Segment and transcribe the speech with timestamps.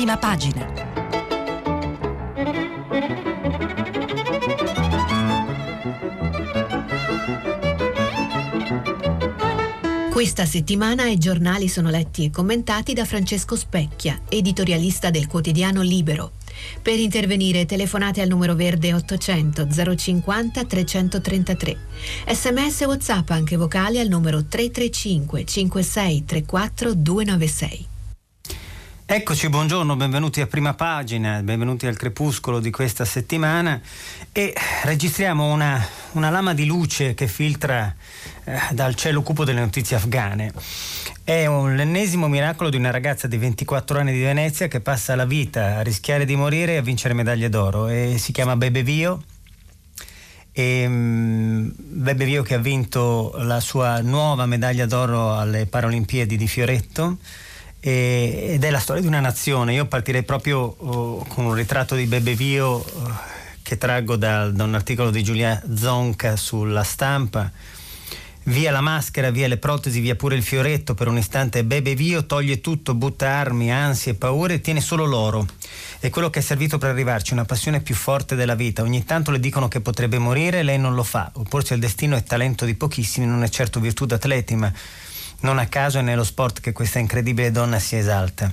[0.00, 0.66] prima pagina.
[10.10, 16.32] Questa settimana i giornali sono letti e commentati da Francesco Specchia, editorialista del quotidiano Libero.
[16.80, 21.76] Per intervenire telefonate al numero verde 800 050 333.
[22.26, 27.89] Sms WhatsApp anche vocali al numero 335 56 34 296.
[29.12, 33.80] Eccoci, buongiorno, benvenuti a prima pagina, benvenuti al crepuscolo di questa settimana
[34.30, 37.92] e registriamo una, una lama di luce che filtra
[38.44, 40.52] eh, dal cielo cupo delle notizie afghane.
[41.24, 45.24] È un, l'ennesimo miracolo di una ragazza di 24 anni di Venezia che passa la
[45.24, 49.24] vita a rischiare di morire e a vincere medaglie d'oro e si chiama Bebe Vio.
[50.52, 56.46] E, um, Bebe Vio che ha vinto la sua nuova medaglia d'oro alle Paralimpiadi di
[56.46, 57.18] Fioretto
[57.80, 59.74] e, ed è la storia di una nazione.
[59.74, 63.18] Io partirei proprio oh, con un ritratto di Bebe Vio oh,
[63.62, 67.50] che traggo da, da, un articolo di Giulia Zonca sulla stampa.
[68.44, 70.94] Via la maschera, via le protesi, via pure il fioretto.
[70.94, 75.46] Per un istante Bebe Vio toglie tutto, butta armi, ansie, paure e tiene solo l'oro.
[76.00, 78.82] È quello che è servito per arrivarci, una passione più forte della vita.
[78.82, 81.30] Ogni tanto le dicono che potrebbe morire, lei non lo fa.
[81.34, 84.72] Opporsi al destino è talento di pochissimi, non è certo virtù d'atleti, ma
[85.40, 88.52] non a caso è nello sport che questa incredibile donna si esalta.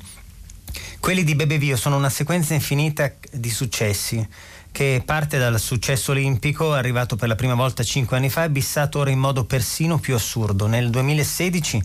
[1.00, 4.28] Quelli di Bebe Vio sono una sequenza infinita di successi
[4.72, 9.00] che parte dal successo olimpico arrivato per la prima volta cinque anni fa e bissato
[9.00, 10.68] ora in modo persino più assurdo.
[10.68, 11.84] Nel 2016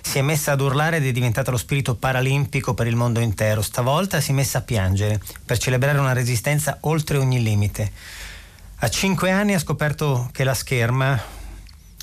[0.00, 3.62] si è messa ad urlare ed è diventata lo spirito paralimpico per il mondo intero.
[3.62, 7.92] Stavolta si è messa a piangere per celebrare una resistenza oltre ogni limite.
[8.76, 11.22] A cinque anni ha scoperto che la scherma,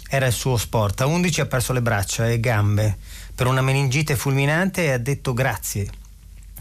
[0.10, 1.02] era il suo sport.
[1.02, 2.98] A 11 ha perso le braccia e gambe
[3.36, 5.88] per una meningite fulminante e ha detto grazie.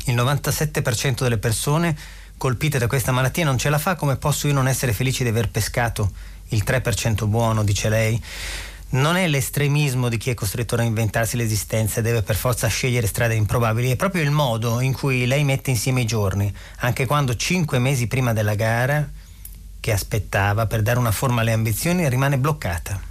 [0.05, 1.97] Il 97% delle persone
[2.37, 5.31] colpite da questa malattia non ce la fa, come posso io non essere felice di
[5.31, 6.13] aver pescato
[6.49, 8.23] il 3% buono, dice lei.
[8.91, 13.07] Non è l'estremismo di chi è costretto a inventarsi l'esistenza e deve per forza scegliere
[13.07, 17.35] strade improbabili, è proprio il modo in cui lei mette insieme i giorni, anche quando
[17.35, 19.07] cinque mesi prima della gara,
[19.81, 23.08] che aspettava per dare una forma alle ambizioni, rimane bloccata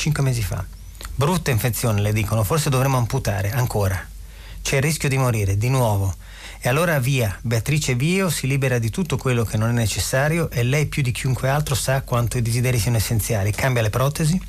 [0.00, 0.64] cinque mesi fa.
[1.14, 4.02] Brutta infezione, le dicono, forse dovremmo amputare, ancora.
[4.62, 6.14] C'è il rischio di morire, di nuovo.
[6.58, 10.62] E allora via, Beatrice Vio si libera di tutto quello che non è necessario e
[10.62, 13.52] lei più di chiunque altro sa quanto i desideri siano essenziali.
[13.52, 14.40] Cambia le protesi,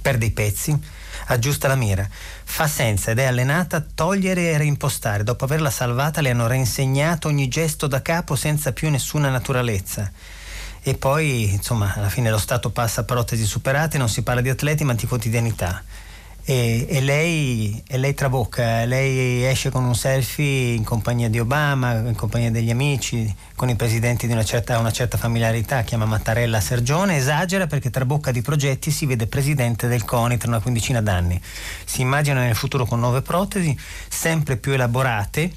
[0.00, 0.74] perde i pezzi,
[1.26, 5.24] aggiusta la mira, fa senza ed è allenata a togliere e reimpostare.
[5.24, 10.10] Dopo averla salvata le hanno reinsegnato ogni gesto da capo senza più nessuna naturalezza
[10.82, 14.48] e poi insomma alla fine lo Stato passa a protesi superate, non si parla di
[14.48, 15.82] atleti ma di quotidianità.
[16.42, 21.92] E, e, lei, e, lei, trabocca, lei esce con un selfie in compagnia di Obama,
[21.98, 26.60] in compagnia degli amici, con i presidenti di una certa, una certa familiarità, chiama Mattarella
[26.60, 31.02] Sergione, esagera perché trabocca di progetti e si vede presidente del CONI tra una quindicina
[31.02, 31.40] d'anni.
[31.84, 35.52] Si immagina nel futuro con nuove protesi, sempre più elaborate,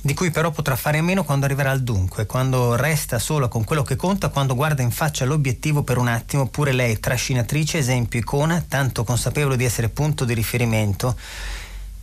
[0.00, 3.64] di cui però potrà fare a meno quando arriverà al dunque, quando resta sola con
[3.64, 8.20] quello che conta, quando guarda in faccia l'obiettivo per un attimo, pure lei trascinatrice, esempio,
[8.20, 11.16] icona, tanto consapevole di essere punto di riferimento,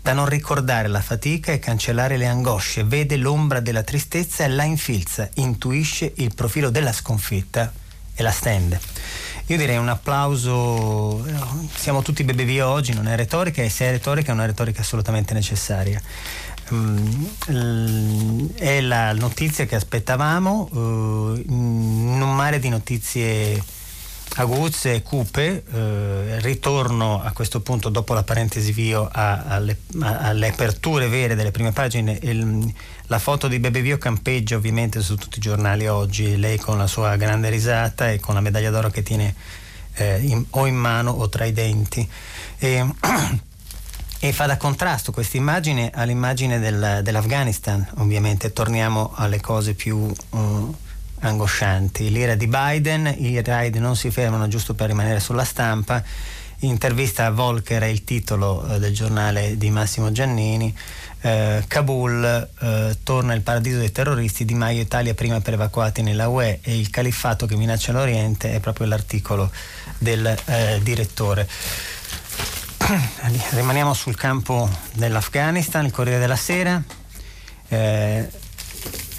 [0.02, 4.64] da non ricordare la fatica e cancellare le angosce, vede l'ombra della tristezza e la
[4.64, 7.72] infilza, intuisce il profilo della sconfitta
[8.14, 8.80] e la stende.
[9.48, 11.24] Io direi un applauso,
[11.76, 14.82] siamo tutti bebe via oggi, non è retorica, e se è retorica è una retorica
[14.82, 16.02] assolutamente necessaria.
[16.74, 23.62] Mm, è la notizia che aspettavamo in un mare di notizie
[24.36, 25.64] aguzze e cupe.
[25.70, 31.36] Uh, ritorno a questo punto, dopo la parentesi vio, a, alle, a, alle, aperture vere
[31.36, 32.18] delle prime pagine.
[32.22, 32.74] Il,
[33.08, 36.88] la foto di Bebe Vio campeggia ovviamente su tutti i giornali oggi, lei con la
[36.88, 39.36] sua grande risata e con la medaglia d'oro che tiene
[39.94, 42.08] eh, in, o in mano o tra i denti.
[42.58, 42.86] E,
[44.28, 50.76] e fa da contrasto questa immagine all'immagine del, dell'Afghanistan, ovviamente torniamo alle cose più uh,
[51.20, 52.10] angoscianti.
[52.10, 56.02] L'ira di Biden, i raid non si fermano giusto per rimanere sulla stampa,
[56.62, 60.76] intervista a Volker è il titolo uh, del giornale di Massimo Giannini,
[61.22, 62.50] uh, Kabul
[63.04, 66.90] torna il paradiso dei terroristi, Di Maio Italia prima per evacuati nella UE e il
[66.90, 69.52] califfato che minaccia l'Oriente è proprio l'articolo
[70.00, 70.36] del
[70.82, 71.48] direttore.
[73.52, 76.82] Rimaniamo sul campo dell'Afghanistan, il Corriere della Sera.
[77.68, 78.30] Eh,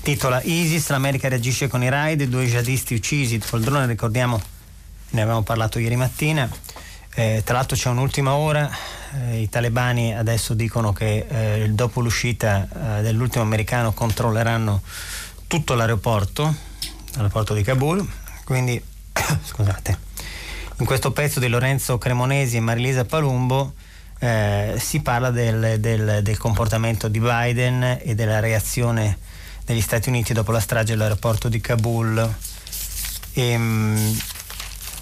[0.03, 4.41] titola ISIS, l'America reagisce con i raid, due jihadisti uccisi col drone, ricordiamo,
[5.11, 6.49] ne avevamo parlato ieri mattina.
[7.15, 8.71] Eh, tra l'altro c'è un'ultima ora,
[9.31, 12.69] eh, i talebani adesso dicono che eh, dopo l'uscita
[12.99, 14.83] eh, dell'ultimo americano controlleranno
[15.49, 16.55] tutto l'aeroporto,
[17.15, 18.07] l'aeroporto di Kabul,
[18.45, 18.81] quindi
[19.43, 20.06] scusate,
[20.79, 23.73] in questo pezzo di Lorenzo Cremonesi e Marilisa Palumbo
[24.19, 29.19] eh, si parla del, del, del, comportamento di Biden e della reazione
[29.65, 32.35] degli Stati Uniti dopo la strage dell'aeroporto di Kabul.
[33.33, 34.19] E, ehm,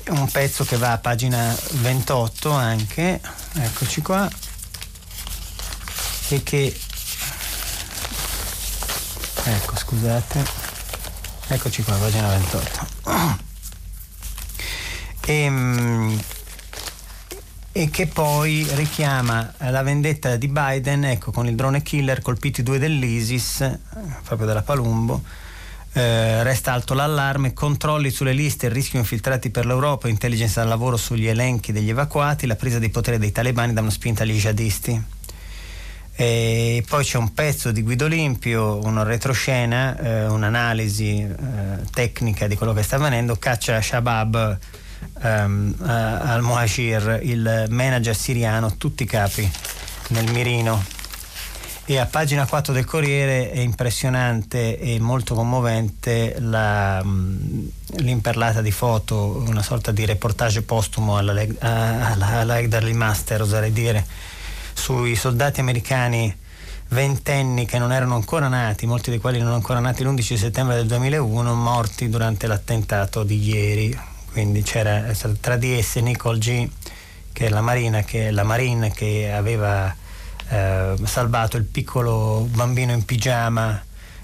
[0.06, 3.20] un pezzo che va a pagina 28 anche,
[3.54, 4.28] eccoci qua,
[6.28, 6.80] e che...
[9.46, 10.44] Ecco, scusate,
[11.48, 13.42] eccoci qua, pagina 28.
[15.26, 16.20] E, ehm,
[17.76, 22.78] e che poi richiama la vendetta di Biden ecco, con il drone killer colpiti due
[22.78, 23.78] dell'ISIS,
[24.22, 25.22] proprio della Palumbo,
[25.92, 30.96] eh, resta alto l'allarme, controlli sulle liste, il rischio infiltrati per l'Europa, intelligence al lavoro
[30.96, 35.02] sugli elenchi degli evacuati, la presa di potere dei talebani da una spinta agli jihadisti.
[36.16, 41.36] E poi c'è un pezzo di Guido Limpio, una retroscena, eh, un'analisi eh,
[41.90, 44.58] tecnica di quello che sta avvenendo, caccia Shabab
[45.22, 49.50] ehm, al Mohashir, il manager siriano, tutti i capi
[50.08, 50.94] nel mirino
[51.86, 57.66] e a pagina 4 del Corriere è impressionante e molto commovente la, mm,
[57.96, 64.06] l'imperlata di foto, una sorta di reportage postumo alla, alla, alla Egdarly Master, oserei dire,
[64.72, 66.34] sui soldati americani
[66.88, 70.86] ventenni che non erano ancora nati, molti dei quali non ancora nati l'11 settembre del
[70.86, 74.12] 2001, morti durante l'attentato di ieri.
[74.34, 76.68] Quindi c'era tra di esse Nicole G,
[77.32, 79.94] che è la marina, che, la marine che aveva
[80.48, 83.80] eh, salvato il piccolo bambino in pigiama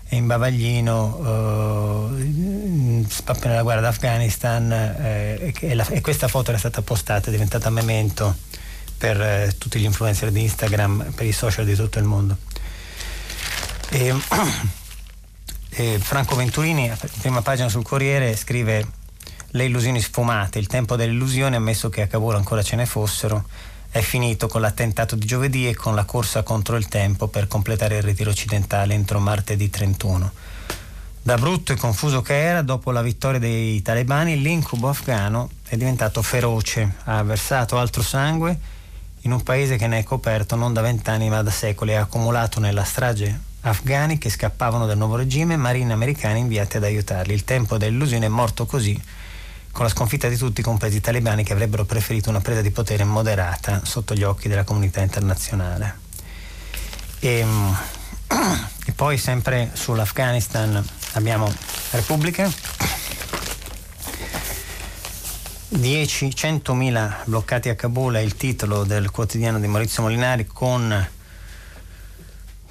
[0.08, 6.58] e in bavaglino eh, appena la guerra d'Afghanistan eh, e, la, e, questa foto era
[6.58, 8.34] stata postata, è diventata memento
[8.98, 12.36] per eh, tutti gli influencer di Instagram, per i social di tutto il mondo.
[13.90, 14.12] E,
[16.00, 18.98] Franco Venturini, prima pagina sul Corriere, scrive
[19.52, 23.44] le illusioni sfumate, il tempo delle illusioni, ammesso che a Cavour ancora ce ne fossero,
[23.90, 27.96] è finito con l'attentato di giovedì e con la corsa contro il tempo per completare
[27.96, 30.30] il ritiro occidentale entro martedì 31.
[31.22, 36.22] Da brutto e confuso che era, dopo la vittoria dei talebani, l'incubo afghano è diventato
[36.22, 38.56] feroce, ha versato altro sangue
[39.22, 42.60] in un paese che ne è coperto non da vent'anni ma da secoli, ha accumulato
[42.60, 47.34] nella strage afghani che scappavano dal nuovo regime marine americane inviate ad aiutarli.
[47.34, 48.98] Il tempo dell'illusione è morto così
[49.72, 53.04] con la sconfitta di tutti, compresi i talebani che avrebbero preferito una presa di potere
[53.04, 55.98] moderata sotto gli occhi della comunità internazionale.
[57.20, 57.78] E, ehm,
[58.86, 61.52] e poi sempre sull'Afghanistan abbiamo
[61.90, 62.50] Repubblica,
[65.68, 71.08] 10, 100.000 bloccati a Kabul è il titolo del quotidiano di Maurizio Molinari con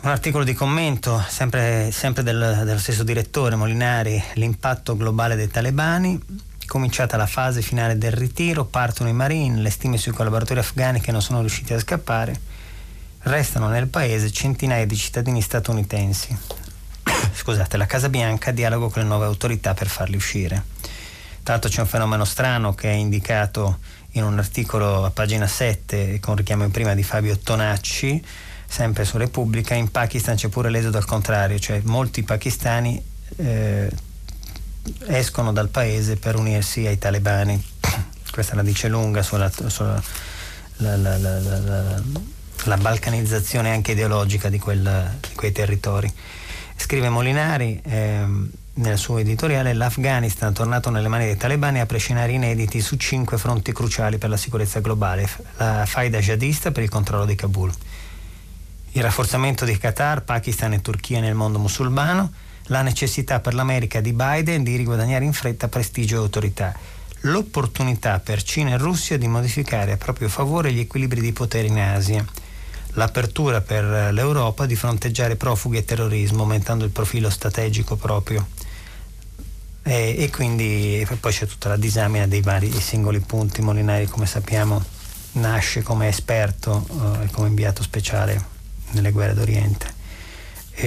[0.01, 6.47] un articolo di commento sempre, sempre del, dello stesso direttore Molinari, l'impatto globale dei talebani
[6.69, 11.11] cominciata la fase finale del ritiro, partono i Marine, le stime sui collaboratori afghani che
[11.11, 12.39] non sono riusciti a scappare,
[13.23, 16.37] restano nel paese centinaia di cittadini statunitensi.
[17.33, 20.63] Scusate, la Casa Bianca dialoga con le nuove autorità per farli uscire.
[21.43, 23.79] L'altro c'è un fenomeno strano che è indicato
[24.11, 28.23] in un articolo a pagina 7 con richiamo in prima di Fabio Tonacci,
[28.67, 33.03] sempre su Repubblica, in Pakistan c'è pure l'esodo al contrario, cioè molti pakistani
[33.37, 33.89] eh,
[35.05, 37.63] escono dal paese per unirsi ai talebani.
[38.31, 40.01] Questa la dice lunga sulla, sulla
[40.77, 42.01] la, la, la,
[42.63, 46.11] la, balcanizzazione anche ideologica di, quel, di, quei territori.
[46.75, 52.79] Scrive Molinari ehm, nel suo editoriale l'Afghanistan tornato nelle mani dei talebani apre scenari inediti
[52.79, 55.29] su cinque fronti cruciali per la sicurezza globale.
[55.57, 57.71] La faida jihadista per il controllo di Kabul,
[58.91, 62.31] il rafforzamento di Qatar, Pakistan e Turchia nel mondo musulmano,
[62.69, 66.73] la necessità per l'America di Biden di riguadagnare in fretta prestigio e autorità,
[67.21, 71.79] l'opportunità per Cina e Russia di modificare a proprio favore gli equilibri di potere in
[71.79, 72.23] Asia,
[72.93, 78.47] l'apertura per l'Europa di fronteggiare profughi e terrorismo, aumentando il profilo strategico proprio.
[79.81, 83.61] E, e quindi poi c'è tutta la disamina dei vari singoli punti.
[83.61, 84.83] Molinari, come sappiamo,
[85.33, 88.57] nasce come esperto eh, e come inviato speciale
[88.91, 89.97] nelle guerre d'Oriente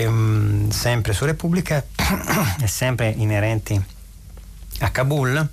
[0.00, 1.84] ehm, sempre su Repubblica
[2.60, 3.80] e sempre inerenti
[4.80, 5.48] a Kabul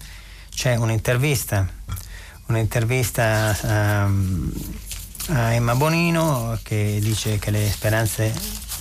[0.50, 1.68] c'è un'intervista
[2.50, 4.52] un'intervista um,
[5.30, 8.34] a Emma Bonino che dice che le speranze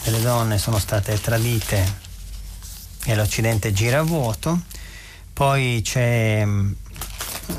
[0.05, 2.07] delle donne sono state tradite
[3.05, 4.61] e l'Occidente gira a vuoto.
[5.33, 6.47] Poi c'è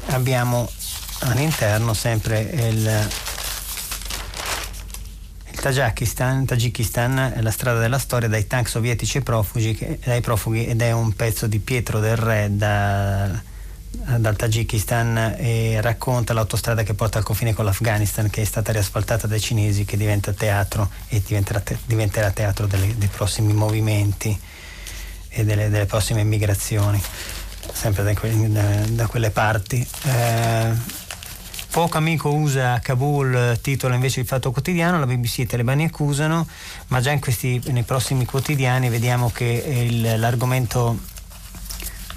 [0.07, 0.69] abbiamo
[1.19, 3.09] all'interno sempre il
[5.59, 10.65] il Tajikistan, Tajikistan, è la strada della storia dai tank sovietici ai profughi, ai profughi
[10.65, 13.29] ed è un pezzo di Pietro del Re da,
[14.17, 19.27] dal Tagikistan e racconta l'autostrada che porta al confine con l'Afghanistan che è stata riasfaltata
[19.27, 24.39] dai cinesi che diventa teatro e diventerà, te, diventerà teatro delle, dei prossimi movimenti
[25.27, 27.01] e delle, delle prossime migrazioni
[27.73, 29.85] sempre da, que, da, da quelle parti.
[30.03, 30.98] Eh,
[31.79, 35.85] Poco amico usa a Kabul, titola invece il Fatto Quotidiano, la BBC e i talebani
[35.85, 36.45] accusano,
[36.87, 39.45] ma già questi, nei prossimi quotidiani vediamo che
[39.89, 40.99] il, l'argomento,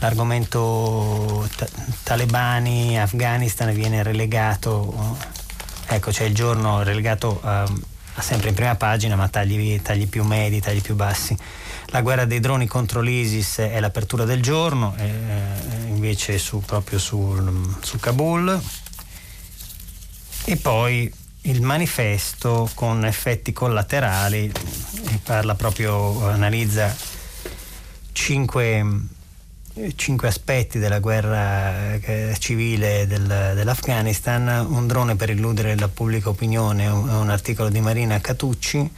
[0.00, 1.68] l'argomento ta-
[2.02, 5.16] talebani, Afghanistan viene relegato,
[5.86, 7.64] ecco c'è il giorno relegato a
[8.18, 11.38] sempre in prima pagina, ma tagli, tagli più medi, tagli più bassi.
[11.86, 17.76] La guerra dei droni contro l'ISIS è l'apertura del giorno, eh, invece su, proprio su,
[17.80, 18.60] su Kabul
[20.44, 24.52] e poi il manifesto con effetti collaterali
[25.22, 26.94] parla proprio, analizza
[28.12, 28.84] cinque,
[29.96, 36.86] cinque aspetti della guerra eh, civile del, dell'Afghanistan, un drone per illudere la pubblica opinione,
[36.88, 38.90] un, un articolo di Marina Catucci,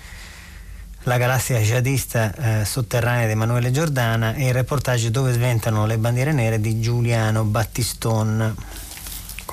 [1.05, 6.33] la galassia jihadista eh, sotterranea di Emanuele Giordana e il reportage dove sventano le bandiere
[6.33, 8.55] nere di Giuliano Battiston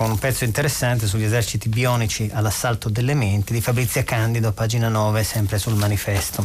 [0.01, 5.23] con un pezzo interessante sugli eserciti bionici all'assalto delle menti di Fabrizia Candido, pagina 9,
[5.23, 6.43] sempre sul manifesto.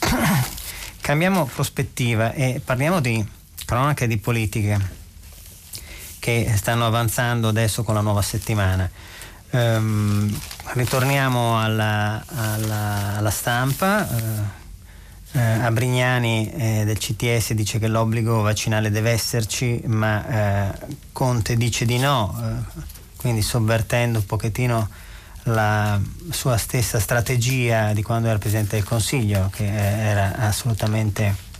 [1.00, 3.24] Cambiamo prospettiva e parliamo di
[3.64, 4.80] cronache di politiche
[6.18, 8.90] che stanno avanzando adesso con la nuova settimana.
[9.50, 10.36] Um,
[10.72, 14.08] ritorniamo alla, alla, alla stampa.
[14.10, 14.61] Uh,
[15.32, 21.84] eh, Abrignani eh, del CTS dice che l'obbligo vaccinale deve esserci, ma eh, Conte dice
[21.84, 22.82] di no, eh,
[23.16, 24.88] quindi sovvertendo un pochettino
[25.44, 31.50] la sua stessa strategia di quando era Presidente del Consiglio, che eh, era assolutamente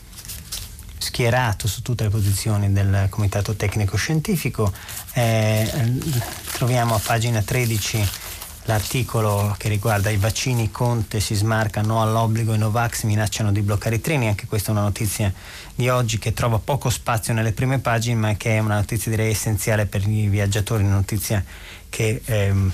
[0.98, 4.72] schierato su tutte le posizioni del Comitato Tecnico Scientifico.
[5.14, 5.70] Eh,
[6.52, 8.08] troviamo a pagina 13
[8.64, 13.96] l'articolo che riguarda i vaccini Conte si smarca no all'obbligo i Novax minacciano di bloccare
[13.96, 15.32] i treni anche questa è una notizia
[15.74, 19.30] di oggi che trova poco spazio nelle prime pagine ma che è una notizia direi
[19.30, 21.42] essenziale per i viaggiatori una notizia
[21.88, 22.72] che ehm,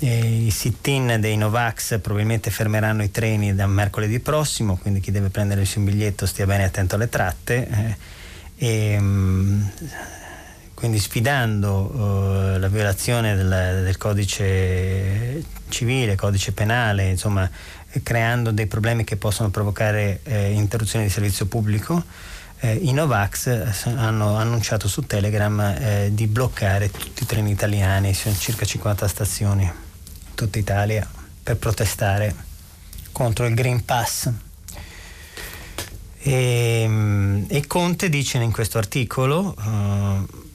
[0.00, 5.28] eh, i sit-in dei Novax probabilmente fermeranno i treni da mercoledì prossimo quindi chi deve
[5.28, 9.70] prendere il suo biglietto stia bene attento alle tratte eh, e, ehm,
[10.80, 17.48] quindi sfidando uh, la violazione del, del, codice civile, codice penale, insomma
[18.02, 22.02] creando dei problemi che possono provocare eh, interruzioni di servizio pubblico,
[22.60, 28.34] eh, i Novax hanno annunciato su Telegram eh, di bloccare tutti i treni italiani, sono
[28.34, 31.06] circa 50 stazioni in tutta Italia,
[31.42, 32.34] per protestare
[33.12, 34.30] contro il Green Pass.
[36.22, 40.48] E, mm, e Conte dice in questo articolo uh,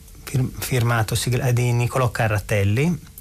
[0.58, 1.16] firmato
[1.52, 3.14] di Niccolò Carratelli.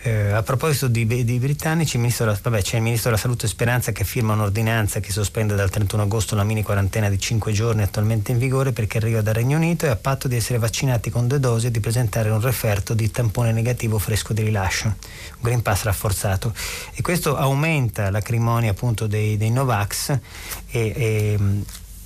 [0.00, 4.34] Eh, a proposito di, di britannici, vabbè, c'è il Ministro della Salute Speranza che firma
[4.34, 8.70] un'ordinanza che sospende dal 31 agosto la mini quarantena di 5 giorni attualmente in vigore
[8.70, 11.70] perché arriva dal Regno Unito e a patto di essere vaccinati con due dosi e
[11.72, 14.94] di presentare un referto di tampone negativo fresco di rilascio, un
[15.40, 16.54] Green Pass rafforzato.
[16.94, 20.20] E questo aumenta l'acrimonia appunto dei, dei Novax e,
[20.70, 21.38] e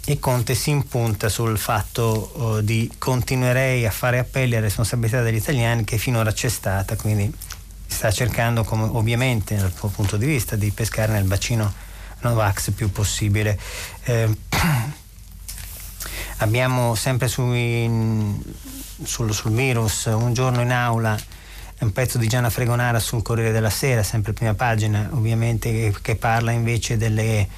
[0.04, 5.36] e Conte si impunta sul fatto uh, di continuerei a fare appelli alla responsabilità degli
[5.36, 7.32] italiani che finora c'è stata, quindi
[7.86, 11.72] sta cercando come, ovviamente dal suo punto di vista di pescare nel bacino
[12.20, 13.58] Novax più possibile.
[14.04, 14.36] Eh,
[16.38, 17.88] abbiamo sempre sui,
[19.04, 21.16] sul, sul, virus un giorno in aula
[21.82, 26.52] un pezzo di Gianna Fregonara sul Corriere della Sera, sempre prima pagina, ovviamente che parla
[26.52, 27.48] invece delle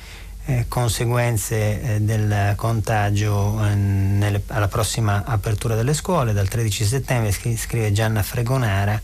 [0.47, 6.33] eh, conseguenze eh, del contagio eh, nelle, alla prossima apertura delle scuole.
[6.33, 9.01] Dal 13 settembre, scrive Gianna Fregonara,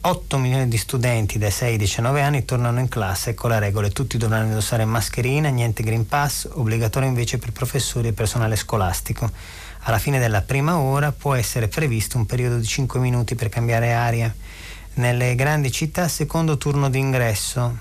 [0.00, 3.88] 8 milioni di studenti dai 6 ai 19 anni tornano in classe, ecco la regola,
[3.88, 9.30] tutti dovranno indossare mascherina, niente Green Pass, obbligatorio invece per professori e personale scolastico.
[9.86, 13.92] Alla fine della prima ora può essere previsto un periodo di 5 minuti per cambiare
[13.92, 14.34] aria.
[14.94, 17.76] Nelle grandi città secondo turno d'ingresso,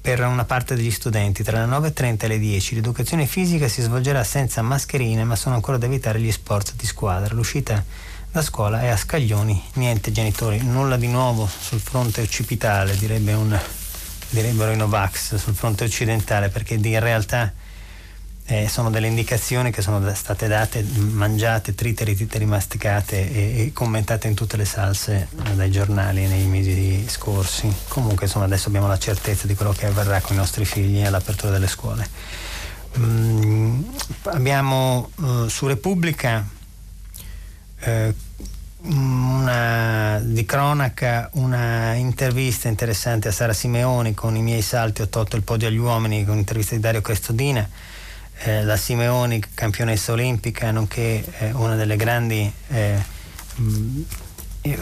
[0.00, 4.24] per una parte degli studenti tra le 9.30 e le 10 l'educazione fisica si svolgerà
[4.24, 7.34] senza mascherine ma sono ancora da evitare gli sport di squadra.
[7.34, 7.84] L'uscita
[8.32, 13.58] da scuola è a scaglioni, niente genitori, nulla di nuovo sul fronte occipitale, direbbe un,
[14.30, 17.52] direbbero i Novax, sul fronte occidentale perché in realtà
[18.50, 24.26] eh, sono delle indicazioni che sono state date, mangiate, trite, ritite, rimasticate e, e, commentate
[24.26, 27.72] in tutte le salse eh, dai giornali nei mesi scorsi.
[27.86, 31.52] Comunque insomma adesso abbiamo la certezza di quello che avverrà con i nostri figli all'apertura
[31.52, 32.08] delle scuole.
[32.98, 33.82] Mm,
[34.24, 36.44] abbiamo uh, su Repubblica
[37.78, 38.12] eh,
[38.82, 45.36] una, di cronaca una intervista interessante a Sara Simeoni con i miei salti ho tolto
[45.36, 47.68] il podio agli uomini con un'intervista di Dario Crestodina
[48.42, 52.98] eh, la Simeoni campionessa olimpica nonché eh, una delle grandi eh,
[53.54, 54.02] mh,
[54.62, 54.78] eh,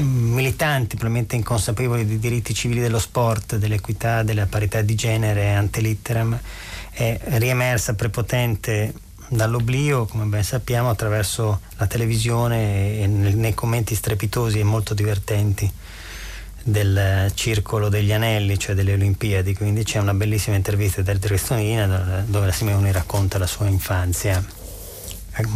[0.00, 6.38] militanti probabilmente inconsapevoli dei diritti civili dello sport dell'equità della parità di genere ante litteram
[6.90, 8.94] è riemersa prepotente
[9.28, 15.70] dall'oblio, come ben sappiamo, attraverso la televisione e nei commenti strepitosi e molto divertenti
[16.66, 19.54] del Circolo degli Anelli, cioè delle Olimpiadi.
[19.54, 24.44] Quindi c'è una bellissima intervista di Tristonina dove la Simeoni racconta la sua infanzia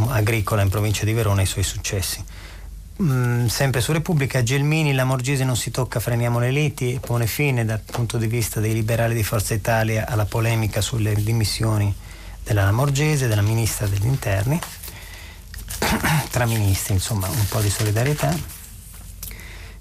[0.09, 2.25] agricola in provincia di Verona e i suoi successi.
[3.02, 7.64] Mm, sempre su Repubblica, Gelmini, la Morgese non si tocca, freniamo le liti, pone fine
[7.64, 11.93] dal punto di vista dei liberali di Forza Italia alla polemica sulle dimissioni
[12.45, 14.61] della Lamorgese, della ministra degli interni,
[16.31, 18.60] tra ministri insomma un po' di solidarietà.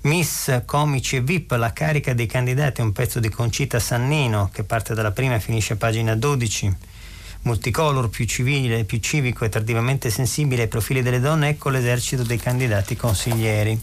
[0.01, 4.93] Miss, comici e VIP, la carica dei candidati, un pezzo di Concita Sannino che parte
[4.93, 6.73] dalla prima e finisce a pagina 12.
[7.41, 12.37] Multicolor, più civile, più civico e tardivamente sensibile ai profili delle donne, ecco l'esercito dei
[12.37, 13.77] candidati consiglieri.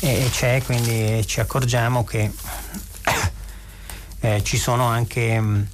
[0.00, 2.32] E c'è, quindi ci accorgiamo che
[4.18, 5.68] eh, ci sono anche mh,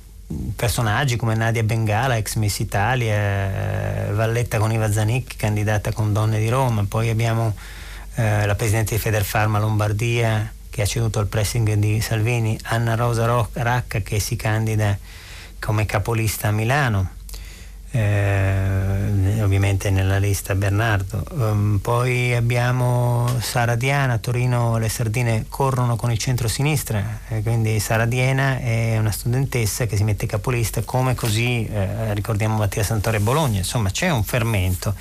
[0.55, 3.15] personaggi come Nadia Bengala, ex Miss Italia,
[4.09, 7.55] eh, Valletta con Iva Zanicchi, candidata con Donne di Roma, poi abbiamo
[8.21, 13.49] eh, la Presidente di Federfarma Lombardia che ha ceduto al pressing di Salvini, Anna Rosa
[13.53, 14.97] Racca che si candida
[15.59, 17.19] come capolista a Milano
[17.93, 21.25] eh, ovviamente nella lista Bernardo.
[21.31, 27.81] Um, poi abbiamo Sara Diana, a Torino le sardine corrono con il centro-sinistra, eh, quindi
[27.81, 33.19] Sara Diana è una studentessa che si mette capolista come così eh, ricordiamo Mattia Santore
[33.19, 34.95] Bologna, insomma c'è un fermento.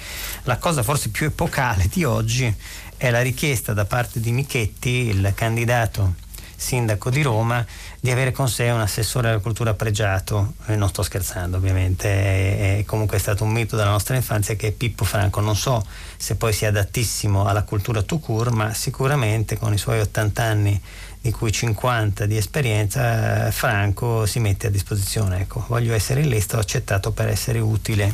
[0.43, 2.53] La cosa forse più epocale di oggi
[2.99, 6.15] è la richiesta da parte di Michetti, il candidato
[6.53, 7.65] sindaco di Roma,
[7.97, 12.79] di avere con sé un assessore alla cultura pregiato, eh, non sto scherzando ovviamente, è,
[12.79, 15.81] è, comunque stato un mito della nostra infanzia che è Pippo Franco, non so
[16.17, 20.81] se poi sia adattissimo alla cultura tout court, ma sicuramente con i suoi 80 anni
[21.21, 25.39] di cui 50 di esperienza, eh, Franco si mette a disposizione.
[25.39, 28.13] Ecco, voglio essere in lista, ho accettato per essere utile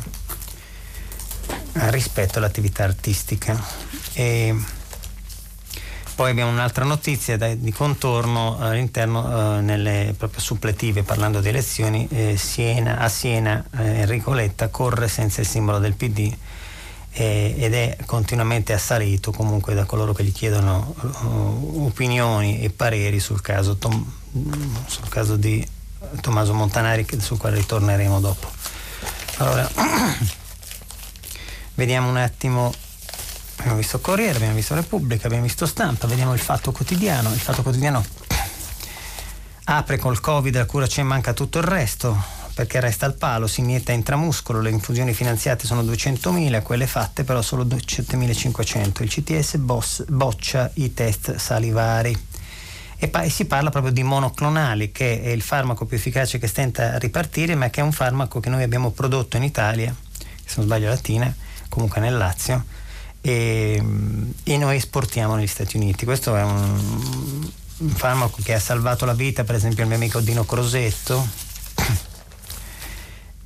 [1.72, 3.60] rispetto all'attività artistica.
[4.12, 4.54] E,
[6.16, 12.08] poi abbiamo un'altra notizia da, di contorno all'interno, eh, nelle proprio suppletive, parlando di elezioni,
[12.10, 16.34] eh, Siena, a Siena eh, Enrico Letta corre senza il simbolo del PD
[17.12, 23.20] eh, ed è continuamente assalito comunque da coloro che gli chiedono uh, opinioni e pareri
[23.20, 24.02] sul caso, Tom,
[24.86, 25.66] sul caso di
[26.22, 28.48] Tommaso Montanari sul quale ritorneremo dopo.
[29.36, 29.68] Allora,
[31.74, 32.72] vediamo un attimo
[33.66, 37.32] abbiamo visto Corriere, abbiamo visto Repubblica, abbiamo visto Stampa, vediamo il Fatto Quotidiano.
[37.32, 38.04] Il Fatto Quotidiano
[39.64, 42.16] apre col Covid, la cura c'è, manca tutto il resto,
[42.54, 47.42] perché resta al palo, si inietta intramuscolo, le infusioni finanziate sono 200.000, quelle fatte però
[47.42, 49.02] solo 7.500.
[49.02, 52.16] Il CTS boss, boccia i test salivari.
[52.98, 56.94] E poi si parla proprio di monoclonali, che è il farmaco più efficace che stenta
[56.94, 59.92] a ripartire, ma che è un farmaco che noi abbiamo prodotto in Italia,
[60.44, 61.34] se non sbaglio latina,
[61.68, 62.64] comunque nel Lazio,
[63.26, 63.82] e,
[64.44, 66.04] e noi esportiamo negli Stati Uniti.
[66.04, 70.20] Questo è un, un farmaco che ha salvato la vita per esempio al mio amico
[70.20, 71.26] Dino Crosetto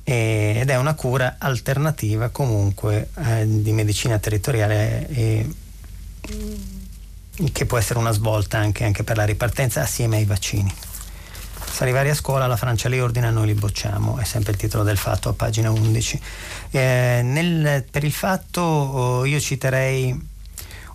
[0.03, 5.49] ed è una cura alternativa comunque eh, di medicina territoriale e,
[7.51, 10.71] che può essere una svolta anche, anche per la ripartenza assieme ai vaccini.
[11.71, 14.83] Se arrivare a scuola la Francia li ordina, noi li bocciamo, è sempre il titolo
[14.83, 16.21] del fatto a pagina 11.
[16.71, 20.29] Eh, nel, per il fatto oh, io citerei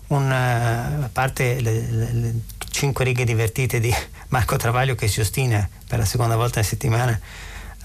[0.07, 2.33] una, a parte le, le, le,
[2.69, 3.93] cinque righe divertite di
[4.29, 7.19] Marco Travaglio che si ostina per la seconda volta in settimana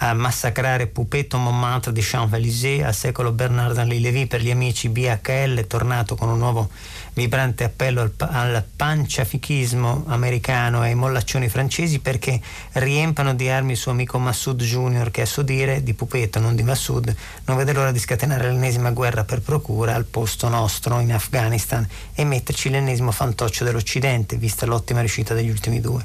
[0.04, 6.16] a massacrare Pupetto Montmartre di Champs-Élysées, al secolo Bernard-Henri Lévy per gli amici BHL, tornato
[6.16, 6.70] con un nuovo
[7.12, 12.40] vibrante appello al, al panciafichismo americano e ai mollaccioni francesi perché
[12.72, 16.56] riempano di armi il suo amico Massoud Junior che a suo dire, di Pupetto non
[16.56, 21.12] di Massoud, non vede l'ora di scatenare l'ennesima guerra per procura al posto nostro in
[21.12, 26.04] Afghanistan e metterci l'ennesimo fantoccio dell'Occidente, vista l'ottima riuscita degli ultimi due.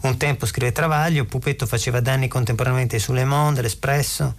[0.00, 4.34] Un tempo, scrive Travaglio, Pupetto faceva danni contemporaneamente su Le Monde, L'Espresso,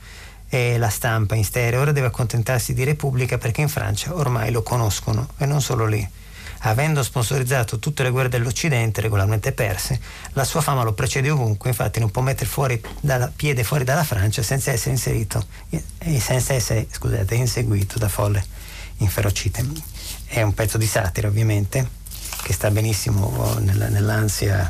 [0.50, 4.63] e la stampa in stereo, ora deve accontentarsi di Repubblica perché in Francia ormai lo
[4.63, 6.08] conoscono e non solo lì.
[6.63, 10.00] Avendo sponsorizzato tutte le guerre dell'Occidente, regolarmente perse,
[10.34, 14.04] la sua fama lo precede ovunque, infatti non può mettere fuori dalla, piede fuori dalla
[14.04, 18.43] Francia senza essere inserito e senza essere, scusate, inseguito da folle
[18.98, 19.65] inferocite.
[20.26, 21.88] È un pezzo di satira ovviamente,
[22.41, 24.69] che sta benissimo nella, nell'ansia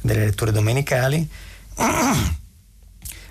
[0.00, 1.28] delle letture domenicali.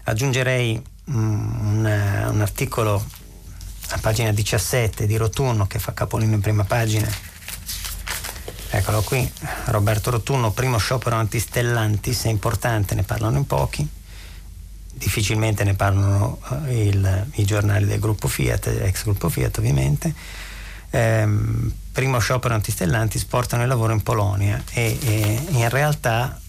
[0.04, 1.86] Aggiungerei un,
[2.32, 3.04] un articolo
[3.92, 7.10] a pagina 17 di Rotunno che fa capolino in prima pagina.
[8.72, 9.30] Eccolo qui,
[9.66, 13.88] Roberto Rotunno, primo sciopero anti-Stellantis, è importante, ne parlano in pochi,
[14.94, 20.14] difficilmente ne parlano eh, il, i giornali del gruppo Fiat, ex gruppo Fiat ovviamente.
[20.92, 26.40] Ehm, primo sciopero anti-Stellantis portano il lavoro in Polonia e, e in realtà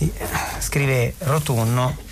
[0.00, 0.12] si,
[0.60, 2.08] scrive Rotunno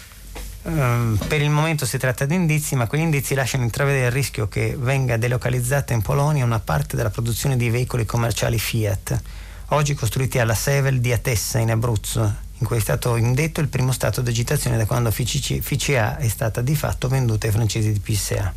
[0.61, 4.49] Um, per il momento si tratta di indizi, ma quegli indizi lasciano intravedere il rischio
[4.49, 9.23] che venga delocalizzata in Polonia una parte della produzione di veicoli commerciali Fiat,
[9.69, 13.93] oggi costruiti alla Sevel di Atessa in Abruzzo, in cui è stato indetto il primo
[13.93, 18.01] stato di agitazione da quando FCC, FCA è stata di fatto venduta ai francesi di
[18.01, 18.53] PSA.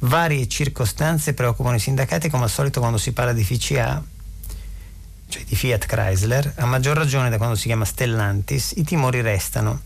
[0.00, 4.02] Varie circostanze preoccupano i sindacati, come al solito quando si parla di FCA,
[5.34, 9.80] cioè di Fiat Chrysler, a maggior ragione da quando si chiama Stellantis, i timori restano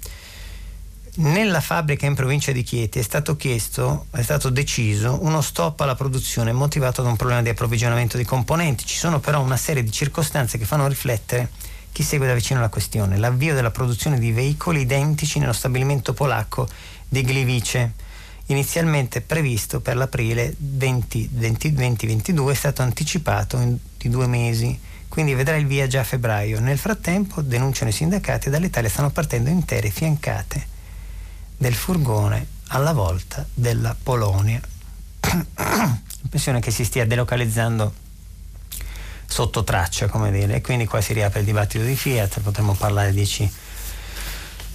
[1.21, 5.97] nella fabbrica in provincia di Chieti è stato chiesto, è stato deciso uno stop alla
[5.97, 8.85] produzione motivato da un problema di approvvigionamento di componenti.
[8.85, 11.51] Ci sono però una serie di circostanze che fanno riflettere
[11.91, 13.17] chi segue da vicino la questione.
[13.17, 16.69] L'avvio della produzione di veicoli identici nello stabilimento polacco
[17.09, 17.95] di Gliwice,
[18.47, 23.59] inizialmente previsto per l'aprile 2022, è stato anticipato
[23.97, 24.79] di due mesi
[25.19, 26.61] quindi vedrà il via già a febbraio.
[26.61, 30.65] Nel frattempo, denunciano i sindacati, dall'Italia stanno partendo intere fiancate
[31.57, 34.61] del furgone alla volta della Polonia.
[36.21, 37.93] L'impressione che si stia delocalizzando
[39.27, 43.11] sotto traccia, come dire, e quindi qua si riapre il dibattito di Fiat, potremmo parlare
[43.11, 43.53] dieci,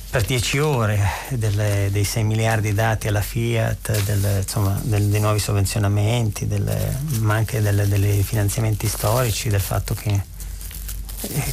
[0.10, 5.40] per dieci ore delle, dei 6 miliardi dati alla Fiat, del, insomma, del, dei nuovi
[5.40, 10.32] sovvenzionamenti, delle, ma anche dei finanziamenti storici, del fatto che,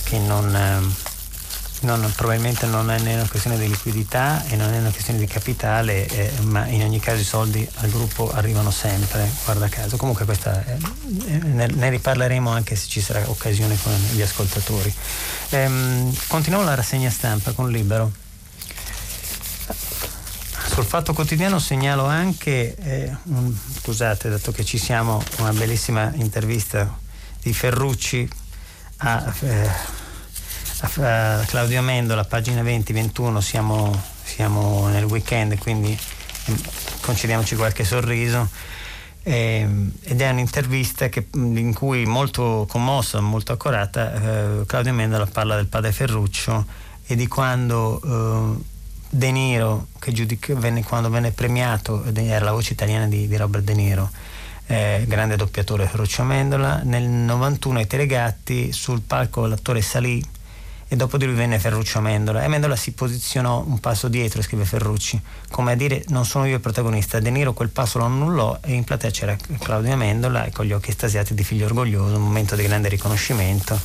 [0.04, 0.54] che non...
[0.54, 1.08] Eh,
[1.80, 5.26] non, probabilmente non è né una questione di liquidità e non è una questione di
[5.26, 9.96] capitale, eh, ma in ogni caso i soldi al gruppo arrivano sempre, guarda caso.
[9.96, 10.76] Comunque questa, eh,
[11.42, 14.92] ne, ne, riparleremo anche se ci sarà occasione con gli ascoltatori.
[15.50, 18.12] Ehm, continuiamo la rassegna stampa con Libero.
[20.72, 26.98] Sul Fatto Quotidiano segnalo anche, eh, un, scusate, dato che ci siamo, una bellissima intervista
[27.42, 28.28] di Ferrucci
[29.00, 29.98] a eh,
[30.82, 35.96] a Claudio Amendola, pagina 20-21, siamo, siamo, nel weekend, quindi
[36.50, 36.54] mm,
[37.02, 38.48] concediamoci qualche sorriso.
[39.22, 39.68] Eh,
[40.00, 45.56] ed è un'intervista che, mm, in cui molto commossa, molto accurata, eh, Claudio Amendola parla
[45.56, 46.64] del padre Ferruccio
[47.06, 48.62] e di quando eh,
[49.10, 53.64] De Niro, che giudic- venne, quando venne premiato, era la voce italiana di, di Robert
[53.64, 54.10] De Niro,
[54.70, 60.24] eh, grande doppiatore Ferruccio Amendola, nel 91 ai Telegatti sul palco l'attore salì
[60.86, 62.42] e dopo di lui venne Ferruccio Amendola.
[62.42, 66.54] E Amendola si posizionò un passo dietro, scrive Ferrucci, come a dire non sono io
[66.54, 70.52] il protagonista, De Niro quel passo lo annullò e in platea c'era Claudio Amendola e
[70.52, 73.78] con gli occhi estasiati di figlio orgoglioso, un momento di grande riconoscimento.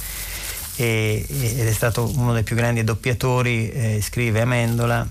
[0.76, 5.08] E, ed è stato uno dei più grandi doppiatori, eh, scrive Amendola,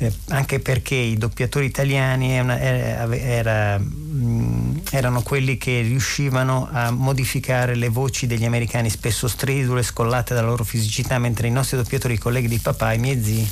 [0.00, 6.90] eh, anche perché i doppiatori italiani una, era, era, mh, erano quelli che riuscivano a
[6.90, 12.14] modificare le voci degli americani spesso stridule, scollate dalla loro fisicità, mentre i nostri doppiatori,
[12.14, 13.50] i colleghi di papà, i miei zii,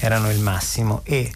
[0.00, 1.02] erano il massimo.
[1.04, 1.30] E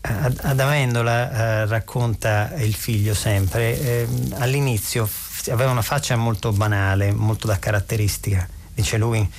[0.00, 5.06] ad, ad Amendola eh, racconta il figlio sempre, eh, all'inizio
[5.50, 9.30] aveva una faccia molto banale, molto da caratteristica, dice lui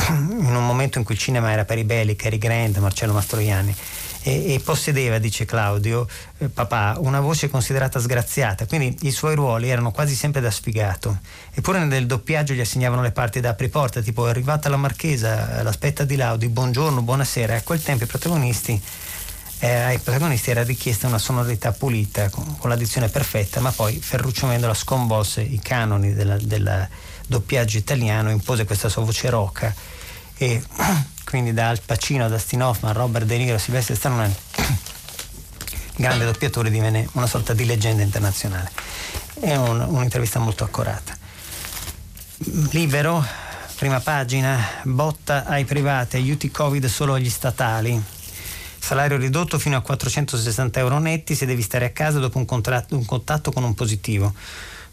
[0.10, 3.74] in un momento in cui il cinema era per i belli, Cary Grant, Marcello Mastroianni,
[4.22, 6.06] e, e possedeva, dice Claudio,
[6.38, 11.18] eh, papà, una voce considerata sgraziata, quindi i suoi ruoli erano quasi sempre da sfigato.
[11.52, 16.04] Eppure nel doppiaggio gli assegnavano le parti da apriporta, tipo è arrivata la marchesa, l'aspetta
[16.04, 17.56] di Laudi, buongiorno, buonasera.
[17.56, 18.80] A quel tempo i protagonisti
[19.62, 24.46] eh, ai protagonisti era richiesta una sonorità pulita con, con l'addizione perfetta, ma poi Ferruccio
[24.46, 26.88] Mendola sconvolse i canoni del
[27.26, 29.74] doppiaggio italiano, impose questa sua voce roca
[30.40, 30.62] e
[31.24, 34.34] quindi da Al Pacino, Dustin Hoffman, Robert De Niro, Silvestre Stallone,
[35.96, 38.70] grande doppiatore divenne una sorta di leggenda internazionale.
[39.38, 41.14] È un, un'intervista molto accurata.
[42.70, 43.22] Libero,
[43.76, 48.02] prima pagina, botta ai privati, aiuti Covid solo agli statali.
[48.78, 52.96] salario ridotto fino a 460 euro netti se devi stare a casa dopo un, contratto,
[52.96, 54.32] un contatto con un positivo.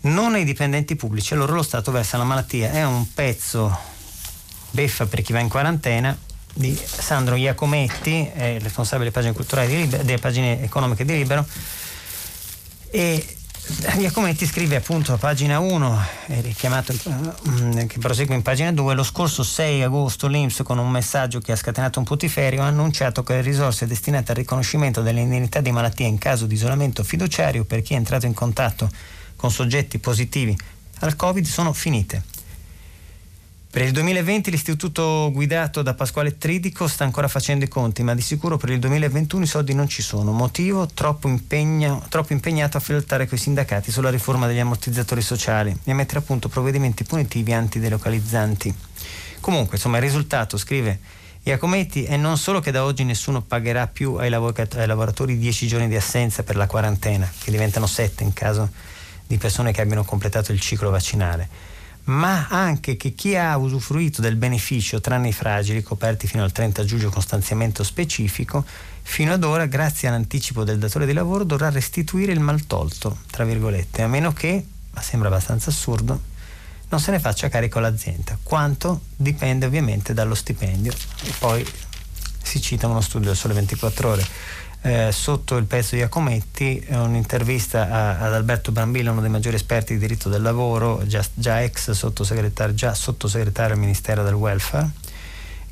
[0.02, 2.70] Non ai dipendenti pubblici, allora lo Stato versa la malattia.
[2.70, 3.96] È un pezzo
[4.72, 6.18] beffa per chi va in quarantena
[6.54, 11.46] di Sandro Iacometti, responsabile delle pagine culturali di Libero, delle pagine economiche di Libero.
[12.90, 13.38] E
[13.98, 16.06] Iacometti scrive appunto a pagina 1,
[16.42, 21.40] richiamato, mm, che prosegue in pagina 2, lo scorso 6 agosto l'Inps con un messaggio
[21.40, 25.60] che ha scatenato un putiferio ha annunciato che le risorse destinate al riconoscimento delle indennità
[25.60, 28.90] di malattia in caso di isolamento fiduciario per chi è entrato in contatto
[29.36, 30.58] con soggetti positivi
[31.00, 32.24] al Covid sono finite.
[33.78, 38.22] Per il 2020 l'istituto guidato da Pasquale Tridico sta ancora facendo i conti, ma di
[38.22, 40.32] sicuro per il 2021 i soldi non ci sono.
[40.32, 40.88] Motivo?
[40.88, 45.92] Troppo, impegno, troppo impegnato a flirtare con i sindacati sulla riforma degli ammortizzatori sociali e
[45.92, 48.74] a mettere a punto provvedimenti punitivi antidelocalizzanti.
[49.42, 51.00] Comunque, insomma, il risultato, scrive
[51.44, 55.96] Iacometti, è non solo che da oggi nessuno pagherà più ai, lavoratori 10 giorni di
[55.96, 58.72] assenza per la quarantena, che diventano 7 in caso
[59.28, 61.76] di persone che abbiano completato il ciclo vaccinale
[62.08, 66.84] ma anche che chi ha usufruito del beneficio, tranne i fragili, coperti fino al 30
[66.86, 68.64] giugno con stanziamento specifico,
[69.02, 74.02] fino ad ora, grazie all'anticipo del datore di lavoro, dovrà restituire il maltolto, tra virgolette,
[74.02, 76.36] a meno che, ma sembra abbastanza assurdo,
[76.90, 78.38] non se ne faccia carico l'azienda.
[78.42, 80.94] Quanto dipende ovviamente dallo stipendio.
[81.24, 81.66] E poi
[82.42, 84.26] si cita uno studio del Sole 24 ore
[84.82, 89.94] eh, sotto il pezzo di Iacometti un'intervista a, ad Alberto Brambilla, uno dei maggiori esperti
[89.94, 94.90] di diritto del lavoro, già, già ex sottosegretario, già sottosegretario al Ministero del Welfare,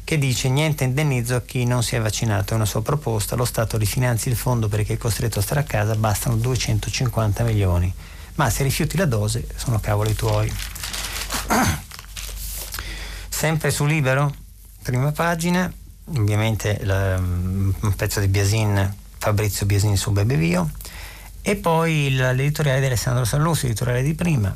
[0.04, 3.46] che dice niente indennizzo a chi non si è vaccinato, è una sua proposta, lo
[3.46, 7.94] Stato rifinanzi il fondo per chi è costretto a stare a casa, bastano 250 milioni,
[8.36, 10.52] ma se rifiuti la dose sono cavoli tuoi.
[13.30, 14.34] Sempre su Libero,
[14.82, 15.72] prima pagina,
[16.06, 20.70] ovviamente la, un pezzo di Biasin, Fabrizio Biasin su Bebevio,
[21.42, 24.56] e poi l'editoriale di Alessandro Sallusti, editoriale di prima.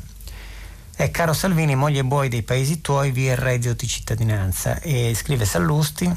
[0.94, 4.80] È caro Salvini, moglie e buoi dei paesi tuoi, via il reddito di cittadinanza.
[4.80, 6.10] E scrive Sallusti,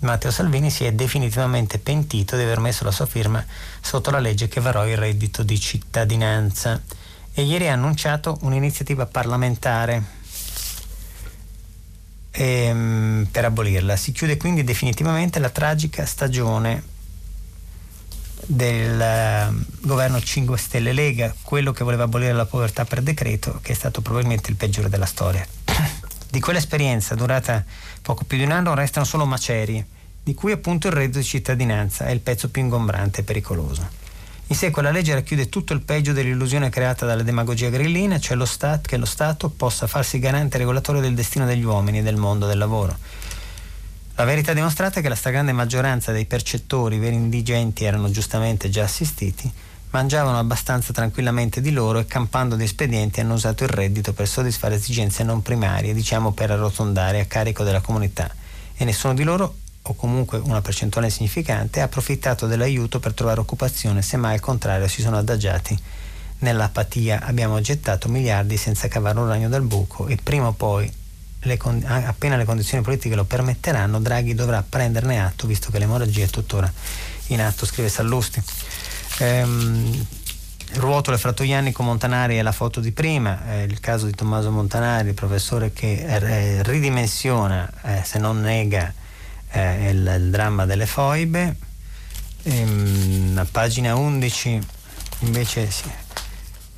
[0.00, 3.44] Matteo Salvini si è definitivamente pentito di aver messo la sua firma
[3.80, 6.80] sotto la legge che varò il reddito di cittadinanza
[7.34, 10.20] e ieri ha annunciato un'iniziativa parlamentare
[12.32, 13.96] ehm, per abolirla.
[13.96, 16.90] Si chiude quindi definitivamente la tragica stagione
[18.44, 23.72] del uh, governo 5 Stelle Lega, quello che voleva abolire la povertà per decreto, che
[23.72, 25.46] è stato probabilmente il peggiore della storia.
[26.28, 27.62] Di quell'esperienza durata
[28.00, 29.86] poco più di un anno restano solo macerie,
[30.22, 34.01] di cui appunto il reddito di cittadinanza è il pezzo più ingombrante e pericoloso.
[34.48, 38.44] In sé quella legge racchiude tutto il peggio dell'illusione creata dalla demagogia grillina, cioè lo
[38.44, 42.46] stat- che lo Stato possa farsi garante regolatore del destino degli uomini e del mondo
[42.46, 42.96] del lavoro.
[44.16, 48.84] La verità dimostrata è che la stragrande maggioranza dei percettori, veri indigenti, erano giustamente già
[48.84, 49.50] assistiti,
[49.90, 54.74] mangiavano abbastanza tranquillamente di loro e campando di espedienti hanno usato il reddito per soddisfare
[54.74, 58.30] esigenze non primarie, diciamo per arrotondare a carico della comunità
[58.76, 64.02] e nessuno di loro o comunque una percentuale significante, ha approfittato dell'aiuto per trovare occupazione,
[64.02, 65.76] semmai al contrario si sono adagiati
[66.38, 67.22] nell'apatia.
[67.24, 70.90] Abbiamo gettato miliardi senza cavare un ragno dal buco e prima o poi,
[71.44, 76.24] le con- appena le condizioni politiche lo permetteranno, Draghi dovrà prenderne atto, visto che l'emorragia
[76.24, 76.70] è tuttora
[77.28, 78.40] in atto, scrive Sallusti.
[79.18, 80.06] Ehm,
[80.74, 84.50] ruotole fra Togliani con Montanari è la foto di prima, è il caso di Tommaso
[84.50, 88.92] Montanari, il professore che eh, ridimensiona, eh, se non nega,
[89.52, 91.56] eh, il, il, dramma delle foibe.
[92.44, 94.58] Ehm, a pagina 11
[95.20, 95.88] invece sì,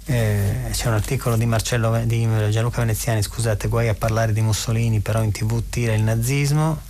[0.07, 5.01] eh, c'è un articolo di, Marcello, di Gianluca Veneziani, scusate, guai a parlare di Mussolini,
[5.01, 6.81] però in tv tira il nazismo,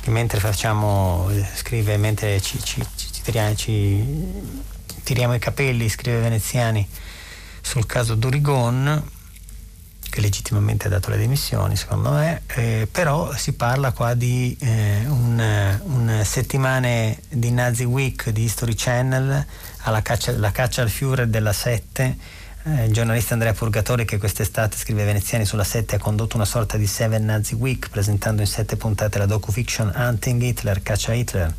[0.00, 4.02] che mentre facciamo, scrive, mentre ci, ci, ci, tiriamo, ci
[5.02, 6.88] tiriamo i capelli, scrive Veneziani,
[7.60, 9.10] sul caso Durigon,
[10.08, 15.04] che legittimamente ha dato le dimissioni secondo me, eh, però si parla qua di eh,
[15.06, 19.44] un, un, settimane di Nazi Week di History Channel,
[19.78, 22.16] alla caccia, caccia al Führer della 7,
[22.64, 26.76] eh, il giornalista Andrea Purgatori che quest'estate scrive Veneziani sulla 7 ha condotto una sorta
[26.76, 31.54] di Seven Nazi Week presentando in sette puntate la docu-fiction Hunting Hitler, Caccia Hitler,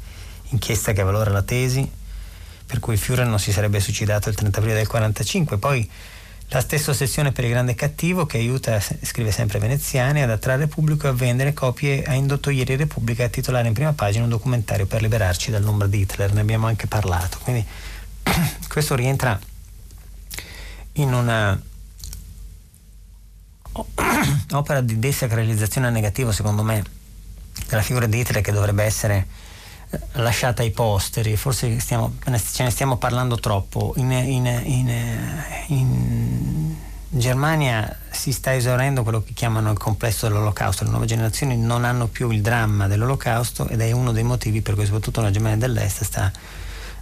[0.50, 2.06] inchiesta che valora la tesi
[2.68, 5.90] per cui il Führer non si sarebbe suicidato il 30 aprile del 1945, poi
[6.50, 11.08] la stessa ossessione per il grande cattivo che aiuta, scrive sempre Veneziani, ad attrarre pubblico
[11.08, 14.86] e a vendere copie ha indotto ieri Repubblica a titolare in prima pagina un documentario
[14.86, 17.38] per liberarci dall'ombra di Hitler, ne abbiamo anche parlato.
[17.40, 17.66] Quindi
[18.70, 19.38] questo rientra
[20.94, 21.62] in una
[24.52, 26.82] opera di desacralizzazione a negativo, secondo me,
[27.68, 29.28] della figura di Hitler che dovrebbe essere
[30.14, 33.94] lasciata ai posteri, forse stiamo, ce ne stiamo parlando troppo.
[33.98, 36.76] In, in, in, in,
[37.10, 42.08] Germania si sta esaurendo quello che chiamano il complesso dell'olocausto, le nuove generazioni non hanno
[42.08, 46.04] più il dramma dell'olocausto ed è uno dei motivi per cui soprattutto la Germania dell'Est
[46.04, 46.32] sta,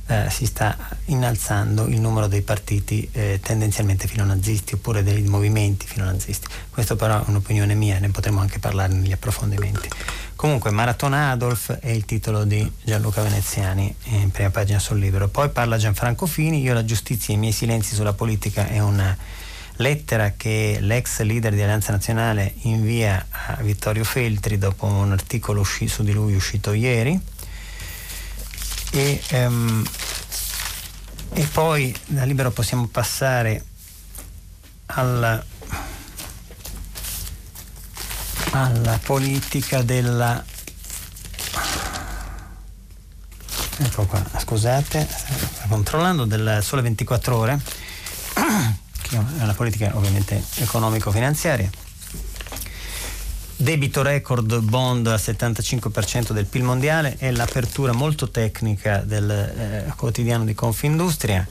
[0.08, 6.48] eh, si sta innalzando il numero dei partiti eh, tendenzialmente filonazisti oppure dei movimenti filonazisti.
[6.70, 9.90] Questo però è un'opinione mia, ne potremo anche parlare negli approfondimenti.
[10.36, 15.28] Comunque Maratona Adolf è il titolo di Gianluca Veneziani in prima pagina sul libro.
[15.30, 19.18] Poi parla Gianfranco Fini, Io la giustizia e i miei silenzi sulla politica è una
[19.78, 25.88] lettera che l'ex leader di Alleanza Nazionale invia a Vittorio Feltri dopo un articolo usci-
[25.88, 27.20] su di lui uscito ieri.
[28.92, 29.86] E, um,
[31.34, 33.64] e poi da libero possiamo passare
[34.88, 35.44] alla
[38.52, 40.42] alla politica della
[43.78, 47.60] ecco qua scusate sto controllando del sole 24 ore
[49.02, 51.70] che è una politica ovviamente economico-finanziaria
[53.56, 60.44] debito record bond al 75% del PIL mondiale e l'apertura molto tecnica del eh, quotidiano
[60.44, 61.48] di Confindustria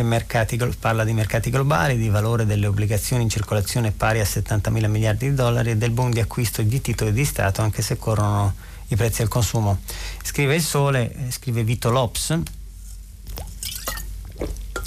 [0.00, 4.88] mercati, parla di mercati globali, di valore delle obbligazioni in circolazione pari a 70 mila
[4.88, 8.54] miliardi di dollari e del boom di acquisto di titoli di Stato anche se corrono
[8.88, 9.80] i prezzi al consumo.
[10.22, 12.38] Scrive il Sole, scrive Vito Lops,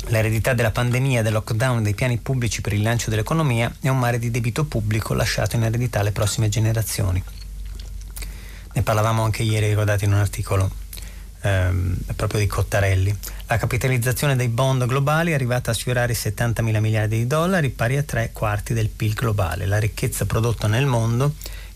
[0.09, 4.19] L'eredità della pandemia, del lockdown dei piani pubblici per il lancio dell'economia è un mare
[4.19, 7.21] di debito pubblico lasciato in eredità alle prossime generazioni.
[8.73, 10.69] Ne parlavamo anche ieri, ricordate, in un articolo
[11.41, 13.17] ehm, proprio di Cottarelli.
[13.47, 17.69] La capitalizzazione dei bond globali è arrivata a sfiorare i 70 mila miliardi di dollari,
[17.69, 19.65] pari a tre quarti del PIL globale.
[19.65, 21.33] La ricchezza prodotta nel mondo,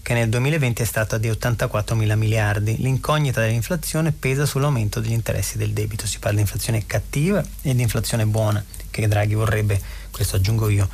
[0.09, 2.77] che nel 2020 è stata di 84 mila miliardi.
[2.77, 6.07] L'incognita dell'inflazione pesa sull'aumento degli interessi del debito.
[6.07, 10.89] Si parla di inflazione cattiva e di inflazione buona, che Draghi vorrebbe, questo aggiungo io,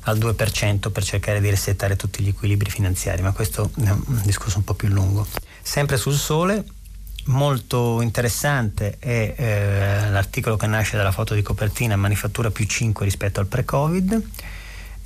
[0.00, 4.58] al 2% per cercare di resettare tutti gli equilibri finanziari, ma questo è un discorso
[4.58, 5.28] un po' più lungo.
[5.62, 6.64] Sempre sul sole,
[7.26, 13.38] molto interessante è eh, l'articolo che nasce dalla foto di copertina Manifattura più 5 rispetto
[13.38, 14.22] al pre-Covid.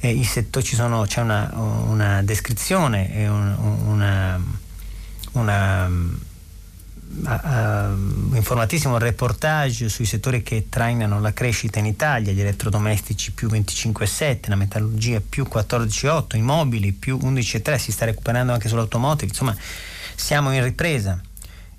[0.05, 4.39] Eh, settori, sono, c'è una, una descrizione e un, una,
[5.33, 13.49] una uh, informatissimo reportage sui settori che trainano la crescita in Italia, gli elettrodomestici più
[13.49, 19.57] 25,7, la metallurgia più 14,8, i mobili più 11,3, si sta recuperando anche sull'automotive, insomma
[20.15, 21.19] siamo in ripresa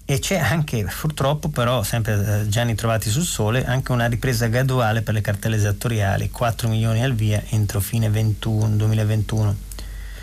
[0.08, 5.02] e c'è anche, purtroppo però, sempre eh, Gianni Trovati sul Sole, anche una ripresa graduale
[5.02, 9.56] per le cartelle esattoriali, 4 milioni al via entro fine 21, 2021.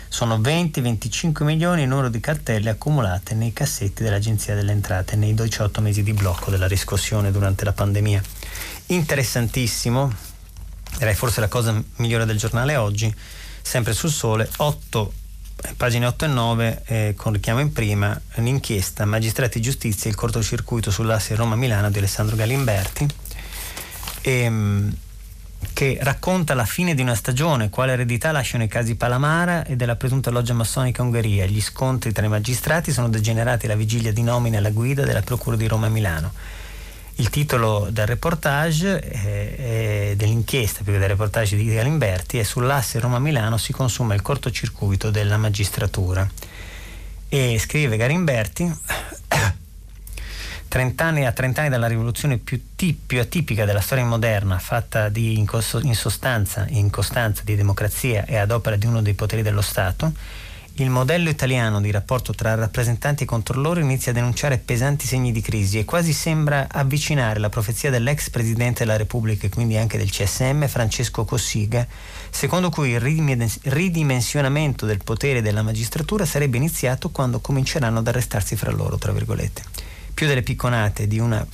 [0.07, 5.81] Sono 20-25 milioni il numero di cartelle accumulate nei cassetti dell'Agenzia delle Entrate nei 18
[5.81, 8.21] mesi di blocco della riscossione durante la pandemia.
[8.85, 10.13] Interessantissimo,
[10.97, 13.13] direi forse la cosa migliore del giornale oggi,
[13.61, 15.13] sempre sul Sole, 8
[15.77, 21.35] pagine 8 e 9, eh, con richiamo in prima, un'inchiesta Magistrati Giustizia, il cortocircuito sull'asse
[21.35, 23.07] Roma-Milano di Alessandro Galimberti,
[24.21, 24.95] ehm,
[25.73, 29.95] che racconta la fine di una stagione, quale eredità lasciano i casi Palamara e della
[29.95, 31.45] presunta loggia massonica Ungheria.
[31.45, 35.55] Gli scontri tra i magistrati sono degenerati alla vigilia di nomina alla guida della Procura
[35.55, 36.31] di Roma Milano.
[37.15, 43.57] Il titolo del reportage, eh, dell'inchiesta più che del reportage di Galimberti, è sull'asse Roma-Milano
[43.57, 46.27] si consuma il cortocircuito della magistratura.
[47.29, 48.71] E scrive Galimberti,
[50.73, 55.07] 30 anni, a 30 anni dalla rivoluzione più, tip, più atipica della storia moderna, fatta
[55.09, 55.45] di, in,
[55.83, 60.11] in sostanza, in costanza di democrazia e ad opera di uno dei poteri dello Stato,
[60.77, 65.39] il modello italiano di rapporto tra rappresentanti e controllori inizia a denunciare pesanti segni di
[65.39, 70.09] crisi e quasi sembra avvicinare la profezia dell'ex presidente della Repubblica e quindi anche del
[70.09, 71.85] CSM, Francesco Cossiga,
[72.31, 78.71] secondo cui il ridimensionamento del potere della magistratura sarebbe iniziato quando cominceranno ad arrestarsi fra
[78.71, 79.61] loro, tra virgolette.
[80.11, 81.45] Più delle picconate di una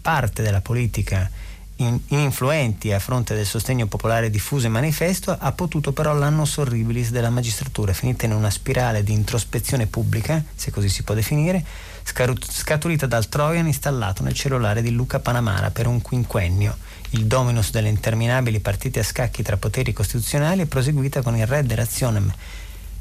[0.00, 1.30] parte della politica
[1.76, 7.30] influenti a fronte del sostegno popolare diffuso e manifesto, ha potuto però l'annus horribilis della
[7.30, 11.64] magistratura, finita in una spirale di introspezione pubblica, se così si può definire,
[12.04, 16.76] scaturita dal Trojan installato nel cellulare di Luca Panamara per un quinquennio,
[17.10, 21.72] il dominus delle interminabili partite a scacchi tra poteri costituzionali e proseguita con il Red
[21.72, 22.32] Razionem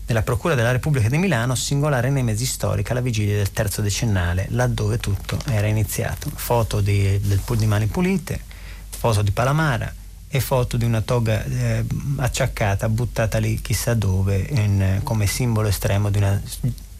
[0.05, 4.97] della Procura della Repubblica di Milano, singolare nemesi storica alla vigilia del terzo decennale, laddove
[4.97, 6.29] tutto era iniziato.
[6.33, 8.51] Foto di, del pool di mani pulite,
[9.03, 9.93] foto di Palamara
[10.29, 11.83] e foto di una toga eh,
[12.15, 16.41] acciaccata, buttata lì chissà dove, in, come simbolo estremo di una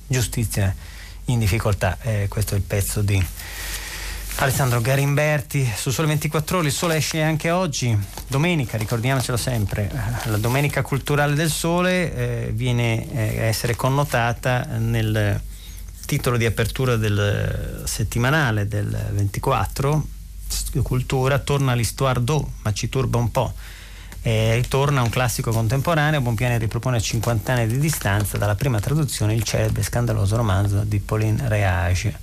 [0.06, 0.76] giustizia
[1.26, 1.98] in difficoltà.
[2.02, 3.26] Eh, questo è il pezzo di
[4.36, 6.68] Alessandro Garimberti su Sole 24 Ore.
[6.68, 7.98] Il sole esce anche oggi,
[8.28, 9.90] domenica, ricordiamocelo sempre.
[10.26, 15.42] La domenica culturale del sole eh, viene eh, a essere connotata nel
[16.06, 20.22] titolo di apertura del settimanale del 24
[20.82, 23.54] cultura torna l'histoire d'eau, ma ci turba un po'.
[24.26, 29.34] Eh, ritorna un classico contemporaneo, Bonpiane ripropone a 50 anni di distanza dalla prima traduzione
[29.34, 32.18] il celebre e scandaloso romanzo di Pauline Reage,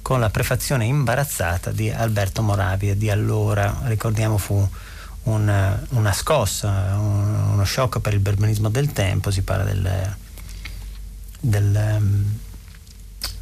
[0.00, 4.66] con la prefazione imbarazzata di Alberto Moravia di allora, ricordiamo fu
[5.24, 10.16] una, una scossa, un, uno shock per il berbenismo del tempo, si parla del,
[11.40, 12.38] del um,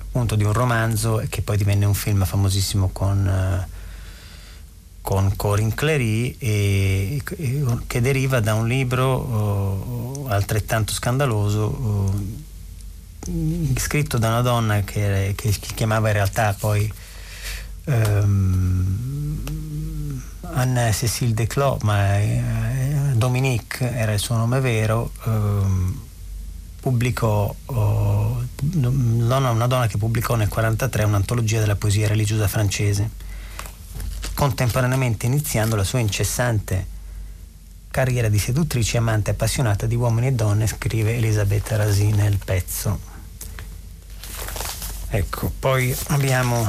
[0.06, 3.72] appunto di un romanzo che poi divenne un film famosissimo con...
[5.04, 7.22] Con Corinne Clery e,
[7.86, 12.42] che deriva da un libro uh, altrettanto scandaloso uh,
[13.76, 16.90] scritto da una donna che, che, che chiamava in realtà poi
[17.84, 19.38] um,
[20.40, 22.42] Anne-Cécile Declos ma eh,
[23.12, 26.00] Dominique era il suo nome vero um,
[26.80, 28.42] pubblicò uh,
[28.72, 33.32] una donna che pubblicò nel 1943 un'antologia della poesia religiosa francese
[34.34, 36.92] contemporaneamente iniziando la sua incessante
[37.90, 43.12] carriera di seduttrice, amante appassionata di uomini e donne, scrive Elisabetta Rasi nel pezzo.
[45.10, 46.66] Ecco, poi abbiamo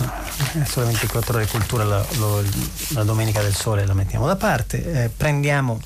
[0.00, 2.44] eh, solo 24 ore cultura, la, lo,
[2.88, 5.80] la, domenica del sole la mettiamo da parte, eh, prendiamo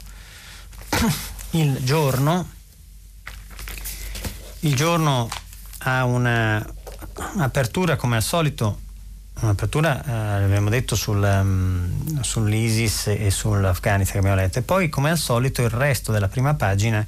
[1.50, 2.50] il giorno,
[4.60, 5.28] il giorno
[5.78, 8.80] ha un'apertura come al solito
[9.42, 14.60] Un'apertura, eh, abbiamo detto, sul, um, sull'ISIS e sull'Afghanistan che abbiamo letto.
[14.60, 17.04] E poi, come al solito, il resto della prima pagina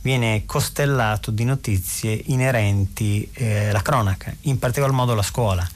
[0.00, 5.68] viene costellato di notizie inerenti eh, alla cronaca, in particolar modo la scuola.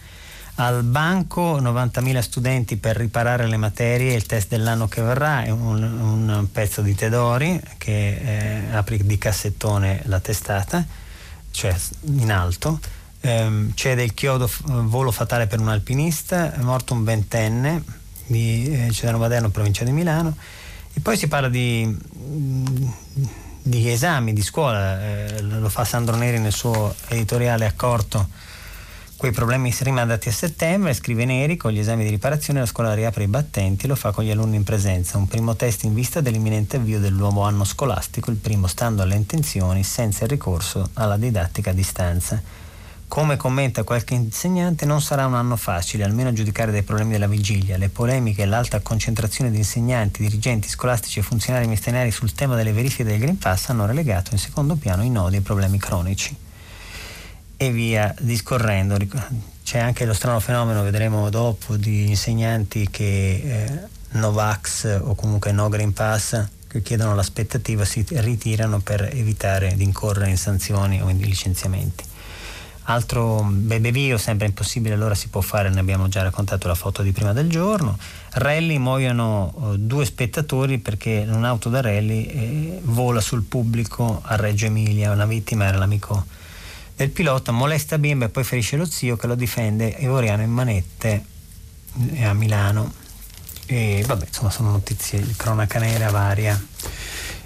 [0.57, 5.81] Al banco 90.000 studenti per riparare le materie, il test dell'anno che verrà è un,
[5.81, 8.17] un pezzo di Tedori che
[8.69, 10.85] eh, apre di cassettone la testata,
[11.53, 11.75] cioè
[12.07, 12.81] in alto
[13.21, 17.83] ehm, c'è del chiodo f- volo fatale per un alpinista, è morto un ventenne
[18.27, 20.37] di eh, Cedano Maderno, provincia di Milano,
[20.93, 21.97] e poi si parla di,
[23.63, 28.49] di esami di scuola, eh, lo fa Sandro Neri nel suo editoriale accorto
[29.21, 33.25] quei problemi rimandati a settembre, scrive Neri, con gli esami di riparazione la scuola riapre
[33.25, 35.19] i battenti e lo fa con gli alunni in presenza.
[35.19, 39.17] Un primo test in vista dell'imminente avvio del nuovo anno scolastico, il primo stando alle
[39.17, 42.43] intenzioni, senza il ricorso alla didattica a distanza.
[43.11, 47.27] Come commenta qualche insegnante, non sarà un anno facile, almeno a giudicare dai problemi della
[47.27, 47.77] vigilia.
[47.77, 52.71] Le polemiche e l'alta concentrazione di insegnanti, dirigenti scolastici e funzionari ministeriali sul tema delle
[52.71, 56.37] verifiche del Green Pass hanno relegato in secondo piano i nodi e i problemi cronici.
[57.57, 58.97] E via discorrendo.
[59.65, 63.81] C'è anche lo strano fenomeno, vedremo dopo, di insegnanti che eh,
[64.11, 70.31] Novax o comunque no Green Pass che chiedono l'aspettativa si ritirano per evitare di incorrere
[70.31, 72.10] in sanzioni o in licenziamenti.
[72.91, 77.13] Altro bebevio, sempre impossibile, allora si può fare, ne abbiamo già raccontato la foto di
[77.13, 77.97] prima del giorno.
[78.31, 84.67] Rally muoiono uh, due spettatori perché un'auto da rally eh, vola sul pubblico a Reggio
[84.67, 86.27] Emilia, una vittima era l'amico
[86.97, 91.25] del pilota, molesta bimba e poi ferisce lo zio che lo difende Evoriano in manette
[92.15, 92.93] eh, a Milano.
[93.67, 96.61] E vabbè, insomma, sono notizie di cronaca nera varia.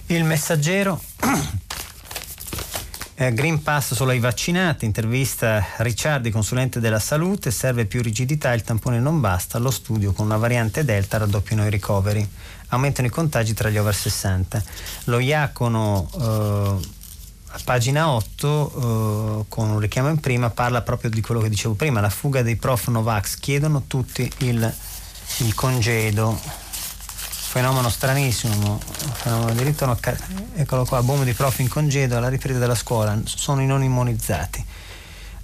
[0.06, 1.02] Il messaggero
[3.16, 8.62] Eh, Green Pass solo ai vaccinati, intervista Ricciardi, consulente della salute, serve più rigidità, il
[8.62, 12.28] tampone non basta, lo studio con una variante Delta raddoppiano i ricoveri,
[12.70, 14.60] aumentano i contagi tra gli over 60.
[15.04, 16.88] Lo Iacono eh,
[17.50, 21.74] a pagina 8, eh, con un richiamo in prima, parla proprio di quello che dicevo
[21.74, 24.74] prima, la fuga dei prof Novax, chiedono tutti il,
[25.38, 26.63] il congedo
[27.54, 28.80] fenomeno stranissimo,
[29.12, 29.96] fenomeno di ritorno,
[30.56, 34.64] eccolo qua, boom di prof in congedo alla ripresa della scuola, sono i non immunizzati.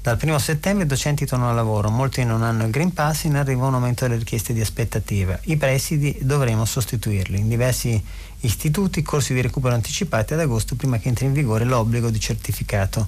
[0.02, 3.36] Dal primo settembre i docenti tornano al lavoro, molti non hanno il Green Pass, in
[3.36, 5.38] arriva un aumento delle richieste di aspettativa.
[5.44, 7.38] I presidi dovremo sostituirli.
[7.38, 8.04] In diversi
[8.40, 13.06] istituti corsi di recupero anticipati ad agosto prima che entri in vigore l'obbligo di certificato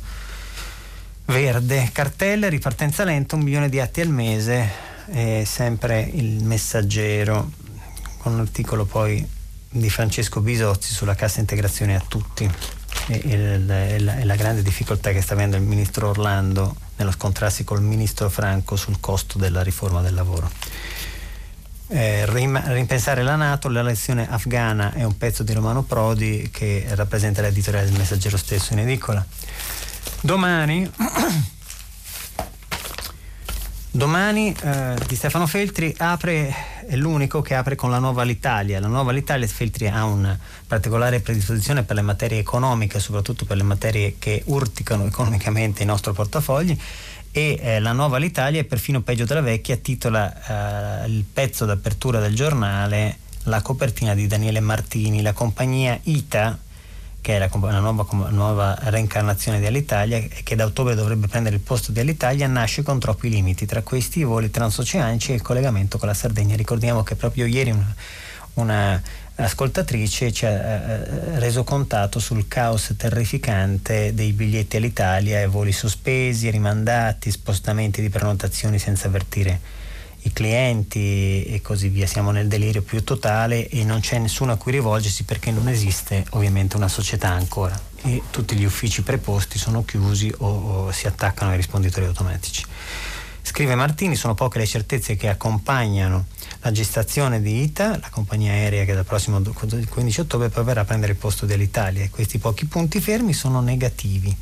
[1.24, 1.90] verde.
[1.92, 4.70] Cartelle, ripartenza lenta, un milione di atti al mese,
[5.07, 7.50] è sempre il messaggero
[8.23, 9.27] con un articolo poi
[9.68, 12.49] di Francesco Bisozzi sulla cassa integrazione a tutti
[13.09, 16.77] e, e, la, e, la, e, la, grande difficoltà che sta avendo il ministro Orlando
[16.97, 20.51] nello scontrarsi col ministro Franco sul costo della riforma del lavoro.
[21.89, 27.43] Eh, rimpensare la Nato, la lezione afghana è un pezzo di Romano Prodi che rappresenta
[27.43, 29.25] l'editoriale del Messaggero stesso in edicola.
[30.20, 30.91] Domani
[33.95, 36.55] Domani eh, di Stefano Feltri apre,
[36.87, 38.80] è l'unico che apre con la nuova L'Italia.
[38.80, 43.62] La nuova L'Italia Feltri ha una particolare predisposizione per le materie economiche, soprattutto per le
[43.62, 46.76] materie che urticano economicamente i nostri portafogli
[47.30, 52.20] e eh, la nuova L'Italia è perfino peggio della vecchia, titola eh, il pezzo d'apertura
[52.20, 56.59] del giornale la copertina di Daniele Martini, la compagnia ITA
[57.23, 61.55] che è la, la nuova, nuova, reincarnazione di Alitalia e che da ottobre dovrebbe prendere
[61.55, 65.43] il posto di Alitalia, nasce con troppi limiti, tra questi i voli transoceanici e il
[65.43, 66.57] collegamento con la Sardegna.
[66.57, 67.95] Ricordiamo che proprio ieri una,
[68.55, 69.01] una
[69.37, 76.51] ascoltatrice ci ha eh, reso contato sul caos terrificante dei biglietti all'Italia e voli sospesi,
[76.51, 79.82] rimandati, spostamenti di prenotazioni senza avvertire
[80.23, 82.07] i clienti e così via.
[82.07, 86.25] Siamo nel delirio più totale e non c'è nessuno a cui rivolgersi perché non esiste
[86.31, 91.51] ovviamente una società ancora e tutti gli uffici preposti sono chiusi o, o si attaccano
[91.51, 92.64] ai risponditori automatici.
[93.45, 96.27] Scrive Martini, sono poche le certezze che accompagnano
[96.61, 101.12] la gestazione di ITA, la compagnia aerea che dal prossimo 15 ottobre proverà a prendere
[101.12, 104.35] il posto dell'Italia e questi pochi punti fermi sono negativi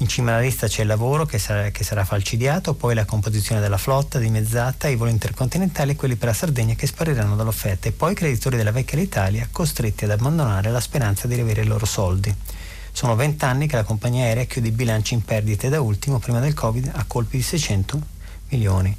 [0.00, 3.60] in cima alla lista c'è il lavoro che sarà, che sarà, falcidiato, poi la composizione
[3.60, 7.92] della flotta dimezzata, i voli intercontinentali e quelli per la Sardegna che spariranno dall'offerta e
[7.92, 11.84] poi i creditori della vecchia Italia costretti ad abbandonare la speranza di riavere i loro
[11.84, 12.32] soldi.
[12.92, 16.54] Sono vent'anni che la compagnia aerea chiude i bilanci in perdite da ultimo, prima del
[16.54, 18.00] Covid, a colpi di 600
[18.50, 18.96] milioni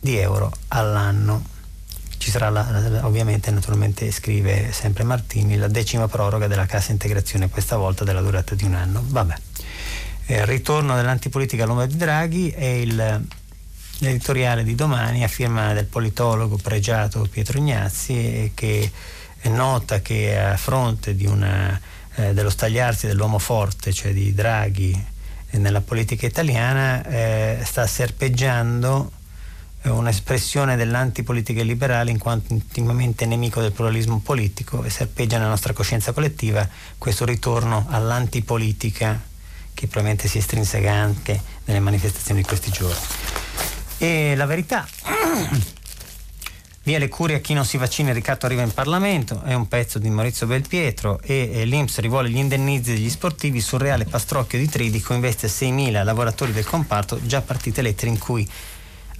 [0.00, 1.44] di euro all'anno.
[2.18, 7.76] Ci sarà la, ovviamente, naturalmente scrive sempre Martini, la decima proroga della cassa integrazione, questa
[7.76, 9.02] volta della durata di un anno.
[9.06, 9.34] Vabbè
[10.30, 13.26] eh, Ritorno dell'antipolitica all'ombra di Draghi è il,
[13.98, 18.90] l'editoriale di domani a firma del politologo pregiato Pietro Ignazzi che
[19.42, 21.78] nota che a fronte una,
[22.14, 25.04] eh, dello stagliarsi dell'uomo forte, cioè di Draghi
[25.50, 29.10] eh, nella politica italiana, eh, sta serpeggiando
[29.82, 35.72] eh, un'espressione dell'antipolitica liberale in quanto intimamente nemico del pluralismo politico e serpeggia nella nostra
[35.72, 36.68] coscienza collettiva
[36.98, 39.29] questo ritorno all'antipolitica
[39.74, 43.00] che probabilmente si estrinseca anche nelle manifestazioni di questi giorni.
[43.98, 44.86] E la verità,
[46.84, 49.68] via le cure a chi non si vaccina, il ricatto arriva in Parlamento, è un
[49.68, 54.58] pezzo di Maurizio Belpietro e, e l'Inps rivuole gli indennizi degli sportivi sul reale pastrocchio
[54.58, 58.48] di Tridico, investe 6.000 lavoratori del comparto, già partite lettere in cui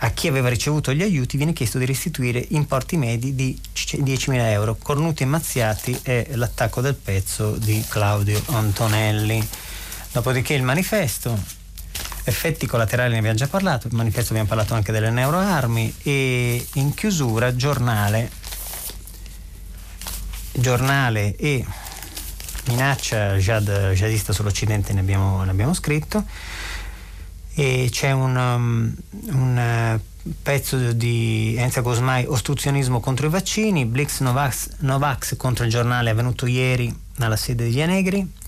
[0.02, 4.76] a chi aveva ricevuto gli aiuti viene chiesto di restituire importi medi di 10.000 euro.
[4.76, 9.46] Cornuti e mazziati è l'attacco del pezzo di Claudio Antonelli.
[10.12, 11.38] Dopodiché il manifesto,
[12.24, 16.94] effetti collaterali ne abbiamo già parlato, il manifesto abbiamo parlato anche delle neuroarmi e in
[16.94, 18.28] chiusura giornale,
[20.52, 21.64] giornale e
[22.66, 26.24] minaccia jihad, jihadista sull'Occidente ne abbiamo, ne abbiamo, scritto.
[27.54, 28.94] E c'è un, um,
[29.32, 33.86] un uh, pezzo di Enza Cosmai ostruzionismo contro i vaccini.
[33.86, 38.38] Blix Novax, Novax contro il giornale avvenuto ieri alla sede degli Anegri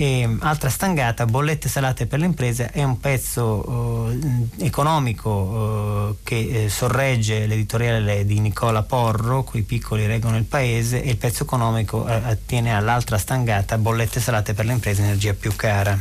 [0.00, 6.64] e altra stangata, bollette salate per le imprese, è un pezzo eh, economico eh, che
[6.64, 12.08] eh, sorregge l'editoriale di Nicola Porro, Quei piccoli reggono il paese, e il pezzo economico
[12.08, 16.00] eh, attiene all'altra stangata, bollette salate per le imprese, energia più cara.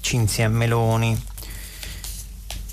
[0.00, 1.27] Cinzia Meloni.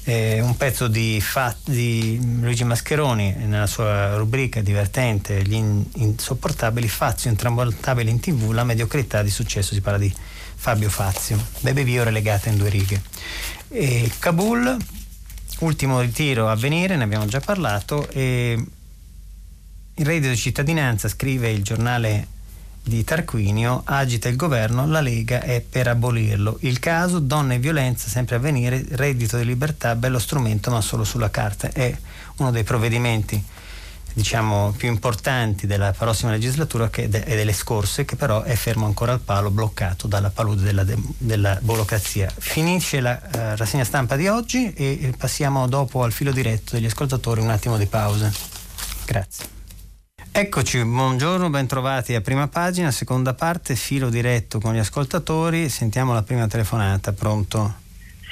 [0.08, 7.32] Eh, un pezzo di, fa- di, Luigi Mascheroni nella sua rubrica divertente Gli insopportabili Fazio
[7.32, 10.14] intramontabili in tv la mediocrità di successo si parla di
[10.56, 11.43] Fabio Fazio.
[11.62, 13.01] Bebe Vio relegata in due righe.
[13.70, 14.78] E Kabul
[15.62, 18.64] ultimo ritiro a venire ne abbiamo già parlato e
[19.95, 22.28] il reddito di cittadinanza scrive il giornale
[22.88, 26.58] di Tarquinio agita il governo, la Lega è per abolirlo.
[26.62, 31.04] Il caso, donne e violenza sempre a venire, reddito di libertà, bello strumento ma solo
[31.04, 31.72] sulla carta.
[31.72, 31.96] È
[32.38, 33.44] uno dei provvedimenti
[34.14, 39.12] diciamo, più importanti della prossima legislatura che, e delle scorse, che però è fermo ancora
[39.12, 42.32] al palo, bloccato dalla palude della, de, della burocrazia.
[42.38, 47.42] Finisce la uh, rassegna stampa di oggi e passiamo dopo al filo diretto degli ascoltatori
[47.42, 48.32] un attimo di pausa.
[49.06, 49.64] Grazie.
[50.38, 55.70] Eccoci, buongiorno, bentrovati a prima pagina, seconda parte, filo diretto con gli ascoltatori.
[55.70, 57.76] Sentiamo la prima telefonata, pronto?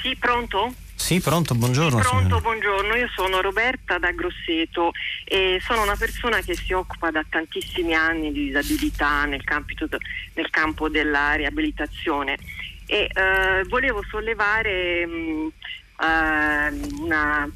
[0.02, 0.74] Sì, pronto?
[0.94, 2.02] Sì, pronto, buongiorno.
[2.02, 2.94] Sì, pronto, buongiorno.
[2.96, 4.92] Io sono Roberta da Grosseto
[5.24, 9.88] e sono una persona che si occupa da tantissimi anni di disabilità nel, campito,
[10.34, 12.36] nel campo della riabilitazione
[12.84, 15.52] e eh, volevo sollevare mh,
[16.00, 17.50] uh, una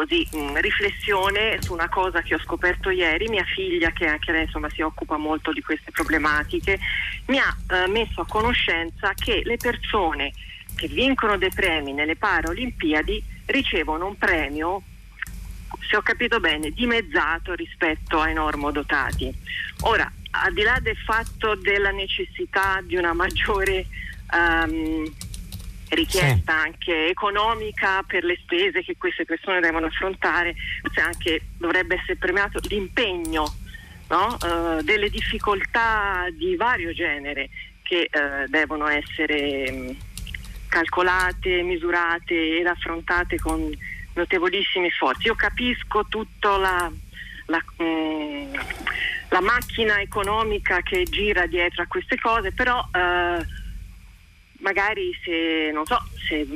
[0.00, 3.28] così, mh, mm, riflessione su una cosa che ho scoperto ieri.
[3.28, 6.78] Mia figlia, che anche lei insomma, si occupa molto di queste problematiche,
[7.26, 10.32] mi ha eh, messo a conoscenza che le persone
[10.74, 14.82] che vincono dei premi nelle Paralimpiadi ricevono un premio
[15.88, 19.32] se ho capito bene, dimezzato rispetto ai normodotati.
[19.82, 23.86] Ora, al di là del fatto della necessità di una maggiore
[24.32, 25.12] um,
[25.90, 26.66] richiesta sì.
[26.66, 32.60] anche economica per le spese che queste persone devono affrontare, forse anche dovrebbe essere premiato
[32.68, 33.54] l'impegno
[34.08, 34.36] no?
[34.40, 37.48] uh, delle difficoltà di vario genere
[37.82, 39.96] che uh, devono essere um,
[40.68, 43.70] calcolate, misurate ed affrontate con
[44.14, 45.26] notevolissimi sforzi.
[45.26, 46.90] Io capisco tutta la,
[47.46, 48.54] la, mm,
[49.28, 53.46] la, macchina economica che gira dietro a queste cose, però eh,
[54.60, 55.98] magari se, non so,
[56.28, 56.46] se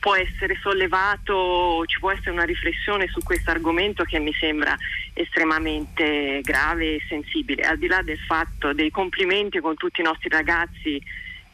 [0.00, 4.76] può essere sollevato, ci può essere una riflessione su questo argomento che mi sembra
[5.12, 10.28] estremamente grave e sensibile, al di là del fatto dei complimenti con tutti i nostri
[10.28, 11.00] ragazzi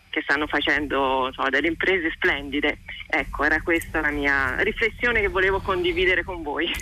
[0.09, 2.78] che stanno facendo insomma, delle imprese splendide.
[3.07, 6.72] Ecco, era questa la mia riflessione che volevo condividere con voi.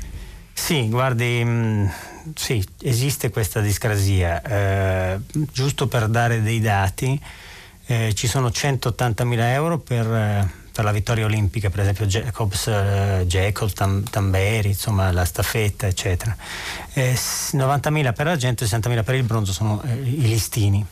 [0.53, 1.87] Sì, guardi, mh, mm,
[2.35, 4.41] sì, esiste questa discrasia.
[4.41, 5.19] Eh,
[5.53, 7.21] giusto per dare dei dati,
[7.87, 13.25] eh, ci sono 180.000 euro per, eh, per, la vittoria olimpica, per esempio Jacobs, eh,
[13.27, 16.37] Jacob, Tam, Tamberi, insomma la staffetta, eccetera.
[16.95, 20.85] 90.000 per l'argento e 60.000 per il bronzo sono eh, i listini.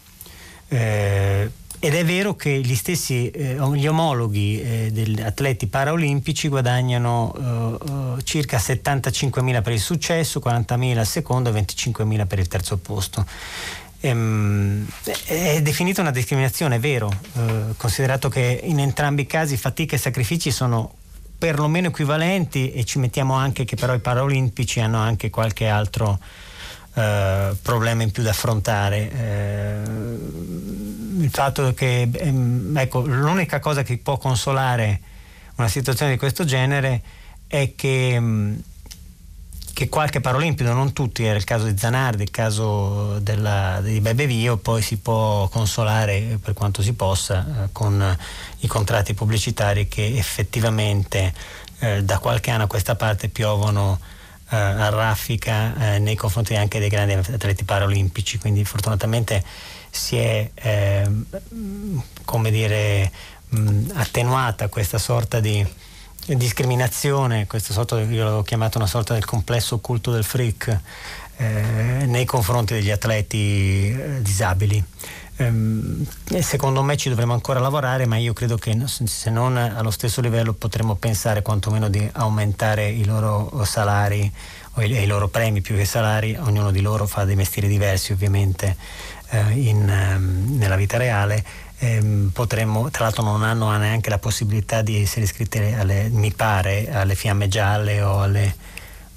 [0.68, 1.50] Eh,
[1.84, 7.90] ed è vero che gli stessi eh, gli omologhi eh, degli atleti paraolimpici guadagnano eh,
[8.16, 13.26] eh circa 75.000 per il successo, 40.000 al secondo e 25.000 per il terzo posto.
[14.04, 14.86] Ehm,
[15.26, 19.98] è definita una discriminazione, è vero, eh, considerato che in entrambi i casi fatica e
[19.98, 20.94] sacrifici sono
[21.38, 26.18] perlomeno equivalenti e ci mettiamo anche che però i paraolimpici hanno anche qualche altro
[26.94, 29.10] eh, problema in più da affrontare.
[29.10, 29.80] Eh,
[31.22, 35.00] il fatto che ehm, ecco, l'unica cosa che può consolare
[35.56, 37.02] una situazione di questo genere
[37.46, 38.54] è che, mm,
[39.82, 44.26] che qualche paralimpico, non tutti, era il caso di Zanardi, il caso della, di Bebe
[44.26, 48.16] Vio, poi si può consolare per quanto si possa eh, con
[48.60, 51.34] i contratti pubblicitari che effettivamente
[51.80, 53.98] eh, da qualche anno a questa parte piovono
[54.50, 59.42] eh, a raffica eh, nei confronti anche dei grandi atleti paralimpici, quindi fortunatamente
[59.90, 61.10] si è eh,
[62.24, 63.10] come dire,
[63.48, 65.66] mh, attenuata questa sorta di
[66.26, 70.80] discriminazione, questa sorta, io l'avevo chiamato una sorta del complesso occulto del freak
[71.36, 74.82] eh, nei confronti degli atleti eh, disabili.
[75.36, 76.06] Ehm,
[76.40, 80.52] secondo me ci dovremo ancora lavorare, ma io credo che se non allo stesso livello
[80.52, 84.30] potremmo pensare quantomeno di aumentare i loro salari
[84.76, 88.76] e i loro premi più che salari, ognuno di loro fa dei mestieri diversi ovviamente
[89.30, 91.44] eh, in, ehm, nella vita reale.
[91.82, 96.88] Ehm, potremmo, tra l'altro non hanno neanche la possibilità di essere iscritti alle, mi pare,
[96.92, 98.54] alle fiamme gialle o alle,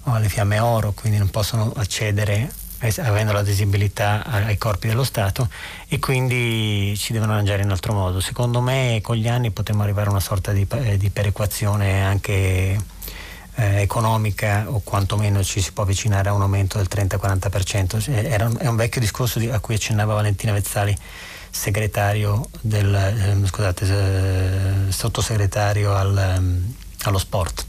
[0.05, 2.51] o alle fiamme oro, quindi non possono accedere
[2.97, 5.47] avendo la visibilità ai corpi dello Stato
[5.87, 8.19] e quindi ci devono arrangiare in altro modo.
[8.19, 12.79] Secondo me con gli anni potremmo arrivare a una sorta di, di perequazione anche
[13.55, 18.11] eh, economica o quantomeno ci si può avvicinare a un aumento del 30-40%.
[18.11, 20.95] Era un, è un vecchio discorso di, a cui accennava Valentina Vezzali,
[21.55, 23.85] segretario del, eh, scusate,
[24.87, 27.65] eh, sottosegretario al, ehm, allo sport.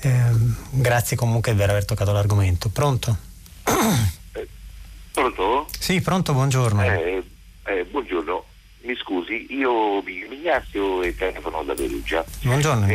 [0.00, 0.30] Eh,
[0.70, 2.68] grazie comunque per aver toccato l'argomento.
[2.68, 3.16] Pronto?
[4.32, 4.48] Eh,
[5.12, 5.66] pronto?
[5.76, 6.82] Sì, pronto, buongiorno.
[6.82, 7.24] Eh,
[7.64, 8.44] eh, buongiorno,
[8.82, 12.22] mi scusi, io mi Ignazio e telefono da Perugia.
[12.42, 12.86] Buongiorno.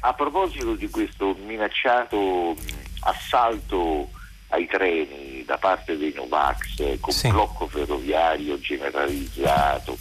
[0.00, 2.56] A proposito di questo minacciato
[3.00, 4.08] assalto
[4.48, 7.28] ai treni da parte dei Novax con sì.
[7.28, 9.96] blocco ferroviario generalizzato,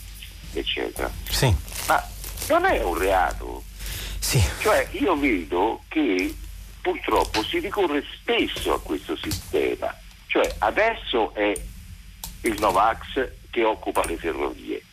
[0.53, 1.11] eccetera.
[1.29, 1.53] Sì.
[1.87, 2.03] Ma
[2.49, 3.63] non è un reato?
[4.19, 4.43] Sì.
[4.59, 6.35] Cioè io vedo che
[6.81, 9.95] purtroppo si ricorre spesso a questo sistema
[10.35, 11.53] cioè adesso è
[12.41, 14.83] il Novax che occupa le ferrovie.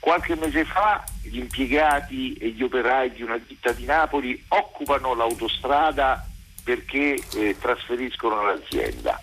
[0.00, 6.27] Qualche mese fa gli impiegati e gli operai di una ditta di Napoli occupano l'autostrada
[6.68, 9.18] perché eh, trasferiscono l'azienda.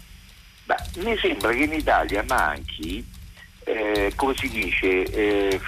[0.64, 3.06] Beh, mi sembra che in Italia manchi,
[3.66, 5.62] eh, come si dice, eh,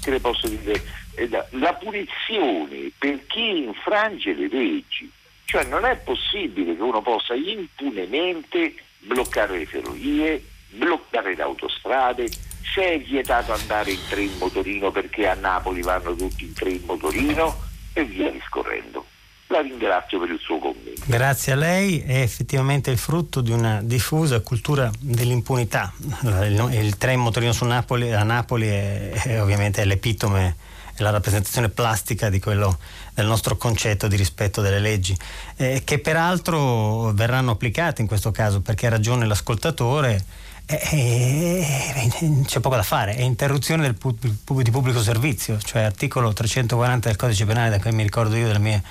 [0.00, 0.80] che le posso dire,
[1.16, 5.10] eh, la punizione per chi infrange le leggi.
[5.44, 12.28] Cioè non è possibile che uno possa impunemente bloccare le ferrovie, bloccare le autostrade,
[12.72, 16.70] se è vietato andare in tre in motorino perché a Napoli vanno tutti in tre
[16.70, 17.60] in motorino
[17.92, 19.04] e via discorrendo.
[19.48, 21.02] La ringrazio per il suo commento.
[21.04, 25.92] Grazie a lei, è effettivamente il frutto di una diffusa cultura dell'impunità.
[26.22, 30.56] Il, il, il tre in motorino Napoli, a Napoli è, è ovviamente l'epitome
[31.02, 32.78] la rappresentazione plastica di quello
[33.14, 35.16] del nostro concetto di rispetto delle leggi,
[35.56, 40.24] eh, che peraltro verranno applicate in questo caso perché ha ragione l'ascoltatore.
[40.66, 46.32] Eh, eh, c'è poco da fare, è interruzione del pub- di pubblico servizio, cioè articolo
[46.32, 48.82] 340 del codice penale da cui mi ricordo io delle mie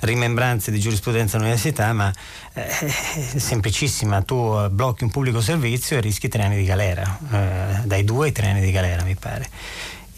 [0.00, 2.12] rimembranze di giurisprudenza all'università, ma
[2.52, 7.80] eh, è semplicissima, tu blocchi un pubblico servizio e rischi tre anni di galera, eh,
[7.84, 9.48] dai due ai tre anni di galera mi pare.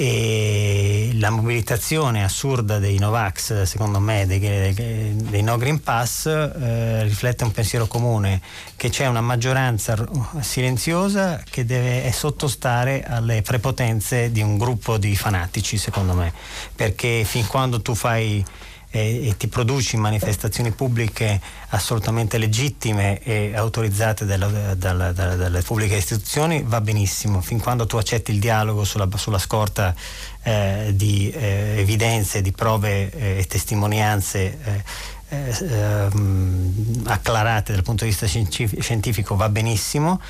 [0.01, 4.73] E la mobilitazione assurda dei Novax, secondo me, dei, dei,
[5.17, 8.41] dei no Green Pass, eh, riflette un pensiero comune,
[8.77, 9.97] che c'è una maggioranza
[10.39, 16.33] silenziosa che deve sottostare alle prepotenze di un gruppo di fanatici, secondo me,
[16.77, 18.45] perché fin quando tu fai
[18.91, 25.97] e, e, ti produci manifestazioni pubbliche assolutamente legittime e autorizzate dalla, dalla, dalla, dalle pubbliche
[25.97, 29.95] istituzioni va benissimo, fin quando tu accetti il dialogo sulla, sulla scorta
[30.43, 34.83] eh, di eh, evidenze, di prove eh, e testimonianze eh,
[35.29, 40.21] eh, ehm, acclarate dal punto di vista scientifico va benissimo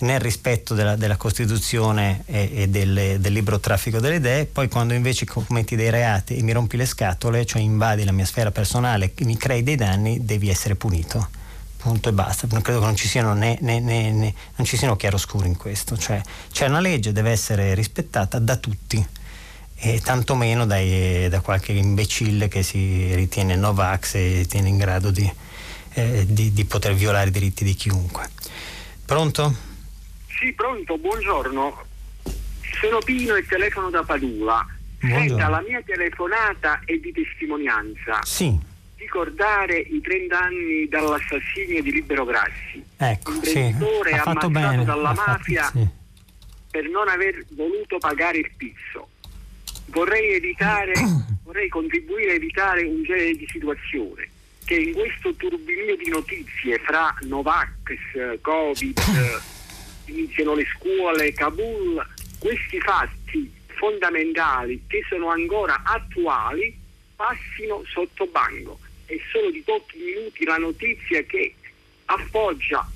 [0.00, 4.94] nel rispetto della, della Costituzione e, e del, del, libro traffico delle idee, poi quando
[4.94, 9.12] invece commetti dei reati e mi rompi le scatole, cioè invadi la mia sfera personale,
[9.20, 11.28] mi crei dei danni, devi essere punito.
[11.76, 12.46] Punto e basta.
[12.50, 14.10] Non credo che non ci siano, né, né, né,
[14.56, 15.96] non ci siano chiaroscuri in questo.
[15.96, 16.20] Cioè,
[16.52, 19.06] c'è una legge, deve essere rispettata da tutti
[19.76, 25.30] e tantomeno dai, da qualche imbecille che si ritiene Novax e ritiene in grado di,
[25.94, 28.28] eh, di, di poter violare i diritti di chiunque.
[29.06, 29.68] Pronto?
[30.40, 31.84] Sì, pronto, buongiorno.
[32.80, 34.66] Sono Pino e telefono da Padula.
[34.98, 38.22] Senta, la mia telefonata è di testimonianza.
[38.22, 38.58] Sì.
[38.96, 42.82] Ricordare i 30 anni dall'assassinio di Libero Grassi.
[42.96, 44.16] Ecco, Imprenditore sì.
[44.16, 44.84] Ha ammazzato bene.
[44.84, 45.88] dalla ha mafia fatto, sì.
[46.70, 49.08] per non aver voluto pagare il pizzo.
[49.88, 50.92] Vorrei evitare,
[51.44, 54.28] vorrei contribuire a evitare un genere di situazione
[54.64, 59.00] che in questo turbinio di notizie fra Novax, Covid
[60.10, 62.04] iniziano le scuole, Kabul,
[62.38, 66.76] questi fatti fondamentali che sono ancora attuali
[67.16, 68.78] passino sotto banco.
[69.06, 71.54] È solo di pochi minuti la notizia che
[72.06, 72.88] appoggia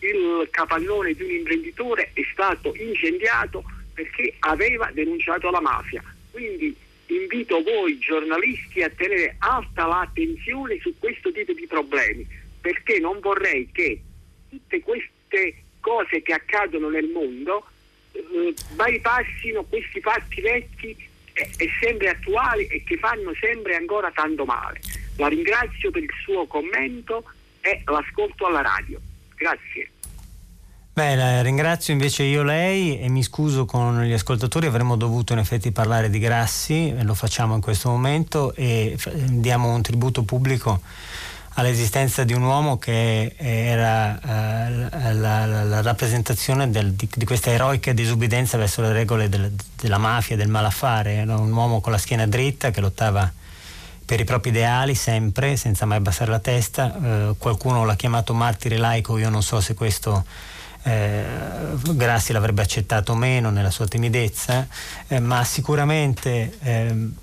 [0.00, 6.02] il capannone di un imprenditore è stato incendiato perché aveva denunciato la mafia.
[6.30, 6.76] Quindi
[7.06, 12.26] invito voi giornalisti a tenere alta l'attenzione su questo tipo di problemi,
[12.60, 14.00] perché non vorrei che
[14.50, 17.66] tutte queste cose che accadono nel mondo
[18.12, 20.96] eh, bypassino questi fatti vecchi
[21.34, 24.80] e, e sempre attuali e che fanno sempre ancora tanto male.
[25.18, 27.24] La ringrazio per il suo commento
[27.60, 28.98] e l'ascolto alla radio.
[29.36, 29.90] Grazie.
[30.94, 35.72] Beh, ringrazio invece io lei e mi scuso con gli ascoltatori, avremmo dovuto in effetti
[35.72, 38.96] parlare di Grassi, lo facciamo in questo momento e
[39.28, 40.80] diamo un tributo pubblico
[41.54, 47.50] all'esistenza di un uomo che era eh, la, la, la, rappresentazione del, di, di, questa
[47.50, 51.98] eroica disubbidienza verso le regole del, della mafia, del malaffare, era un uomo con la
[51.98, 53.30] schiena dritta che lottava
[54.04, 58.76] per i propri ideali sempre, senza mai abbassare la testa, eh, qualcuno l'ha chiamato martire
[58.76, 60.24] laico, io non so se questo...
[60.86, 61.24] Eh,
[61.92, 64.66] Grassi l'avrebbe accettato o meno nella sua timidezza,
[65.08, 67.14] eh, ma sicuramente ehm,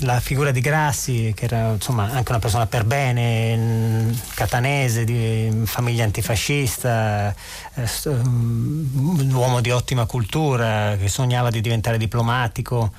[0.00, 6.04] la figura di Grassi, che era insomma, anche una persona per bene, catanese, di famiglia
[6.04, 7.34] antifascista,
[7.74, 12.92] eh, un uomo di ottima cultura, che sognava di diventare diplomatico.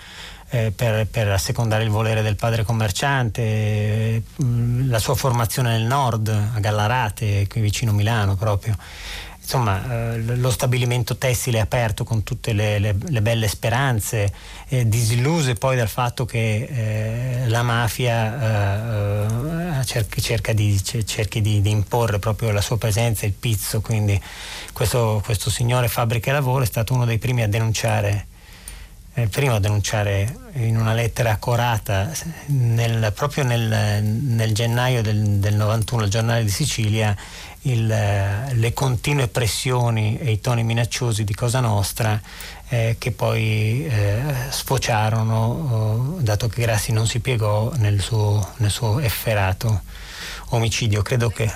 [0.52, 4.24] Eh, per, per, assecondare il volere del padre commerciante,
[4.88, 8.76] la sua formazione nel nord, a Gallarate, qui vicino Milano proprio
[9.50, 14.32] insomma, eh, lo stabilimento tessile aperto con tutte le, le, le belle speranze,
[14.68, 21.62] eh, disilluse poi dal fatto che eh, la mafia eh, cerchi, cerca di, cerchi di,
[21.62, 24.22] di, imporre proprio la sua presenza, il pizzo, quindi
[24.72, 28.28] questo, questo signore Fabbrica e Lavoro è stato uno dei primi a denunciare
[29.16, 32.12] eh, primo a denunciare in una lettera accorata
[32.48, 37.16] nel, proprio nel, nel gennaio del, del, 91 al giornale di Sicilia
[37.64, 42.20] il, le continue pressioni e i toni minacciosi di Cosa Nostra
[42.70, 48.72] eh, che poi eh, sfociarono, oh, dato che Grassi non si piegò nel suo, nel
[48.72, 49.82] suo efferato
[50.50, 51.02] omicidio.
[51.02, 51.52] Credo che,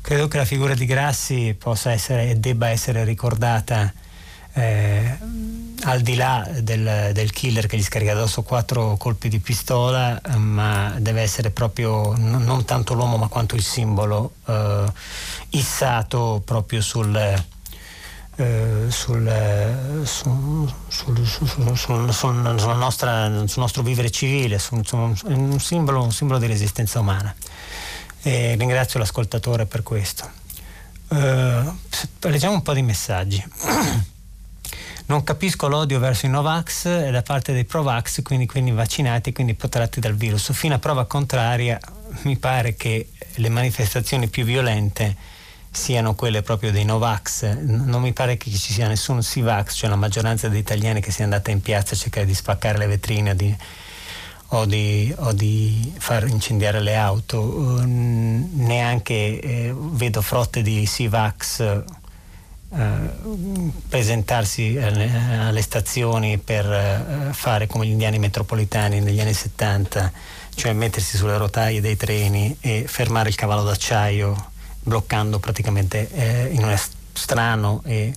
[0.00, 3.92] credo che la figura di Grassi possa essere e debba essere ricordata
[4.58, 5.18] eh,
[5.82, 10.94] al di là del, del, killer che gli scarica addosso quattro colpi di pistola, ma
[10.98, 14.92] deve essere proprio n- non tanto l'uomo ma quanto il simbolo eh,
[15.50, 26.02] issato proprio sul, eh, sul, sul, sul, sul, nostra, sul nostro vivere civile, un simbolo,
[26.02, 27.32] un simbolo di resistenza umana.
[28.22, 30.28] E ringrazio l'ascoltatore per questo.
[31.10, 31.72] Uh,
[32.28, 33.42] leggiamo un po' di messaggi.
[35.08, 40.00] non capisco l'odio verso i Novax da parte dei Provax, quindi, quindi vaccinati, quindi protratti
[40.00, 40.52] dal virus.
[40.52, 41.80] Fino a prova contraria,
[42.22, 45.16] mi pare che le manifestazioni più violente
[45.70, 47.56] siano quelle proprio dei Novax.
[47.60, 51.24] Non mi pare che ci sia nessun Sivax, cioè la maggioranza degli italiani che sia
[51.24, 53.56] andata in piazza a cercare di spaccare le vetrine o di,
[54.48, 57.82] o di, o di far incendiare le auto.
[57.82, 61.82] Neanche eh, vedo frotte di Sivax
[62.70, 65.10] Uh, presentarsi alle,
[65.40, 70.12] alle, stazioni per uh, fare come gli indiani metropolitani negli anni 70,
[70.54, 74.50] cioè mettersi sulle rotaie dei treni e fermare il cavallo d'acciaio
[74.82, 76.78] bloccando praticamente eh, in un
[77.12, 78.12] strano e,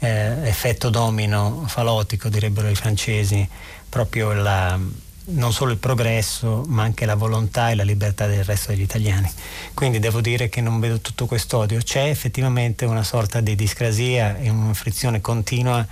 [0.00, 3.48] eh, effetto domino falotico, direbbero i francesi,
[3.88, 4.78] proprio la,
[5.24, 9.30] non solo il progresso ma anche la volontà e la libertà del resto degli italiani.
[9.74, 14.48] Quindi devo dire che non vedo tutto quest'odio, c'è effettivamente una sorta di discrasia e
[14.48, 15.86] una frizione continua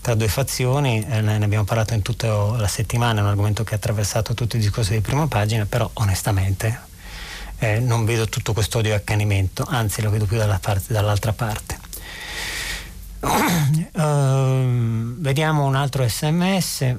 [0.00, 3.74] tra due fazioni, eh, ne abbiamo parlato in tutta la settimana, è un argomento che
[3.74, 6.78] ha attraversato tutti i discorsi di prima pagina, però onestamente
[7.58, 11.32] eh, non vedo tutto questo odio e accanimento, anzi lo vedo più dalla parte, dall'altra
[11.32, 11.78] parte.
[13.20, 16.94] Uh, vediamo un altro sms.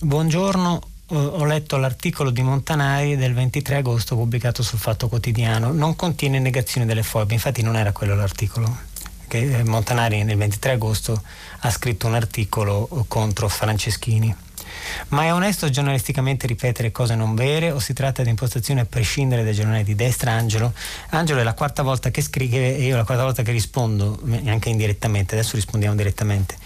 [0.00, 0.82] Buongiorno,
[1.14, 6.86] ho letto l'articolo di Montanari del 23 agosto pubblicato sul Fatto Quotidiano, non contiene negazione
[6.86, 8.90] delle foibe, infatti non era quello l'articolo.
[9.28, 11.22] Che eh, Montanari nel 23 agosto
[11.60, 14.34] ha scritto un articolo contro Franceschini.
[15.08, 19.44] Ma è onesto giornalisticamente ripetere cose non vere o si tratta di impostazioni a prescindere
[19.44, 20.32] dai giornali di destra?
[20.32, 20.72] Angelo?
[21.10, 24.70] Angelo è la quarta volta che scrive e io la quarta volta che rispondo, anche
[24.70, 26.56] indirettamente, adesso rispondiamo direttamente.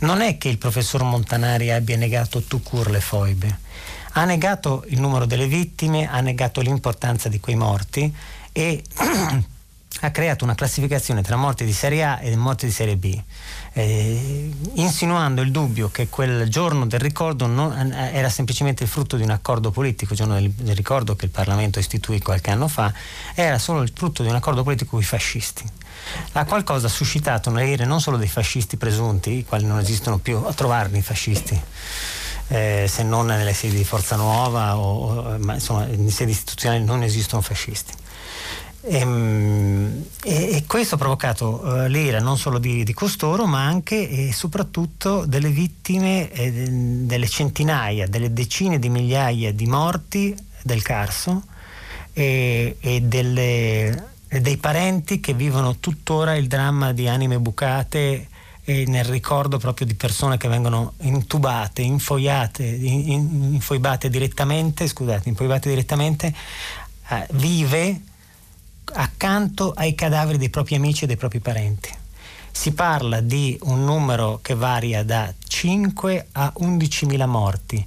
[0.00, 3.62] Non è che il professor Montanari abbia negato tout court le foibe
[4.16, 8.12] ha negato il numero delle vittime, ha negato l'importanza di quei morti
[8.52, 8.82] e
[10.00, 13.20] ha creato una classificazione tra morti di serie A e morti di serie B,
[13.72, 19.16] eh, insinuando il dubbio che quel giorno del ricordo non, eh, era semplicemente il frutto
[19.16, 22.68] di un accordo politico, il giorno del, del, ricordo che il Parlamento istituì qualche anno
[22.68, 22.92] fa,
[23.34, 25.64] era solo il frutto di un accordo politico con i fascisti.
[26.32, 30.18] La qualcosa ha suscitato una ira non solo dei fascisti presunti, i quali non esistono
[30.18, 31.60] più, a trovarli i fascisti
[32.48, 36.84] eh, se non nelle sedi di Forza Nuova, o, o, ma insomma in sedi istituzionali
[36.84, 37.92] non esistono fascisti.
[38.86, 43.64] E, ehm, e, e questo ha provocato uh, l'ira non solo di, di, costoro, ma
[43.64, 50.82] anche e soprattutto delle vittime, eh, delle centinaia, delle decine di migliaia di morti del
[50.82, 51.44] Carso
[52.12, 58.28] e, e delle, dei parenti che vivono tuttora il dramma di anime bucate
[58.64, 65.68] e nel ricordo proprio di persone che vengono intubate, infoiate, in, infoibate direttamente, scusate, infoibate
[65.68, 66.34] direttamente,
[67.08, 68.00] eh, vive
[68.94, 71.90] accanto ai cadaveri dei propri amici e dei propri parenti.
[72.50, 77.86] Si parla di un numero che varia da 5 a 11.000 morti,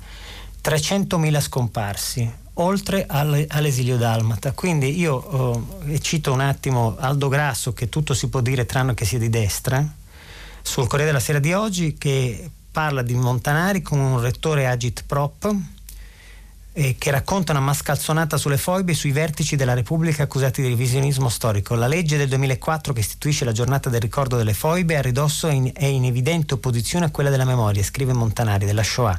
[0.63, 4.51] 300.000 scomparsi, oltre all'esilio dalmata.
[4.51, 9.05] Quindi io oh, cito un attimo Aldo Grasso, che tutto si può dire tranne che
[9.05, 9.83] sia di destra,
[10.67, 15.55] sul Corriere della Sera di oggi che parla di Montanari con un rettore Agit Prop
[16.73, 21.29] eh, che racconta una mascalzonata sulle foibe e sui vertici della Repubblica accusati di revisionismo
[21.29, 21.73] storico.
[21.73, 25.53] La legge del 2004 che istituisce la giornata del ricordo delle foibe a ridosso è
[25.53, 29.17] in, è in evidente opposizione a quella della memoria, scrive Montanari, della Shoah,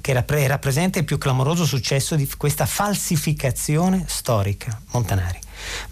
[0.00, 4.78] che rappresenta il più clamoroso successo di questa falsificazione storica.
[4.90, 5.41] Montanari.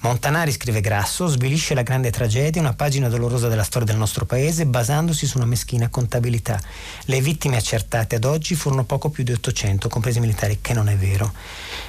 [0.00, 4.66] Montanari, scrive Grasso, svilisce la grande tragedia, una pagina dolorosa della storia del nostro paese,
[4.66, 6.60] basandosi su una meschina contabilità.
[7.04, 10.88] Le vittime accertate ad oggi furono poco più di 800, compresi i militari, che non
[10.88, 11.32] è vero.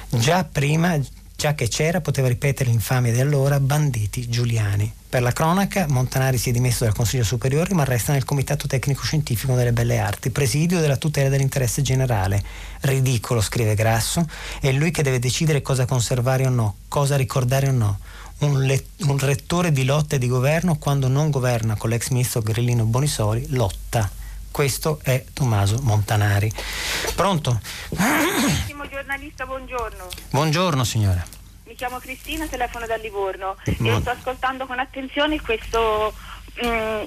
[0.08, 0.98] Già prima
[1.42, 4.92] già che c'era poteva ripetere l'infamia di allora banditi giuliani.
[5.08, 9.02] Per la cronaca, Montanari si è dimesso dal Consiglio Superiore ma resta nel Comitato Tecnico
[9.02, 12.40] Scientifico delle Belle Arti, presidio della tutela dell'interesse generale.
[12.82, 14.24] Ridicolo, scrive Grasso,
[14.60, 17.98] è lui che deve decidere cosa conservare o no, cosa ricordare o no.
[18.38, 22.40] Un, le- un rettore di lotta e di governo, quando non governa con l'ex ministro
[22.40, 24.08] Grillino Bonisoli, lotta.
[24.52, 26.52] Questo è Tommaso Montanari.
[27.16, 27.58] Pronto?
[27.88, 30.08] Benissimo giornalista, buongiorno.
[30.28, 31.24] Buongiorno signora.
[31.64, 36.12] Mi chiamo Cristina, telefono da Livorno e sto ascoltando con attenzione questo
[36.60, 37.04] mh, mm,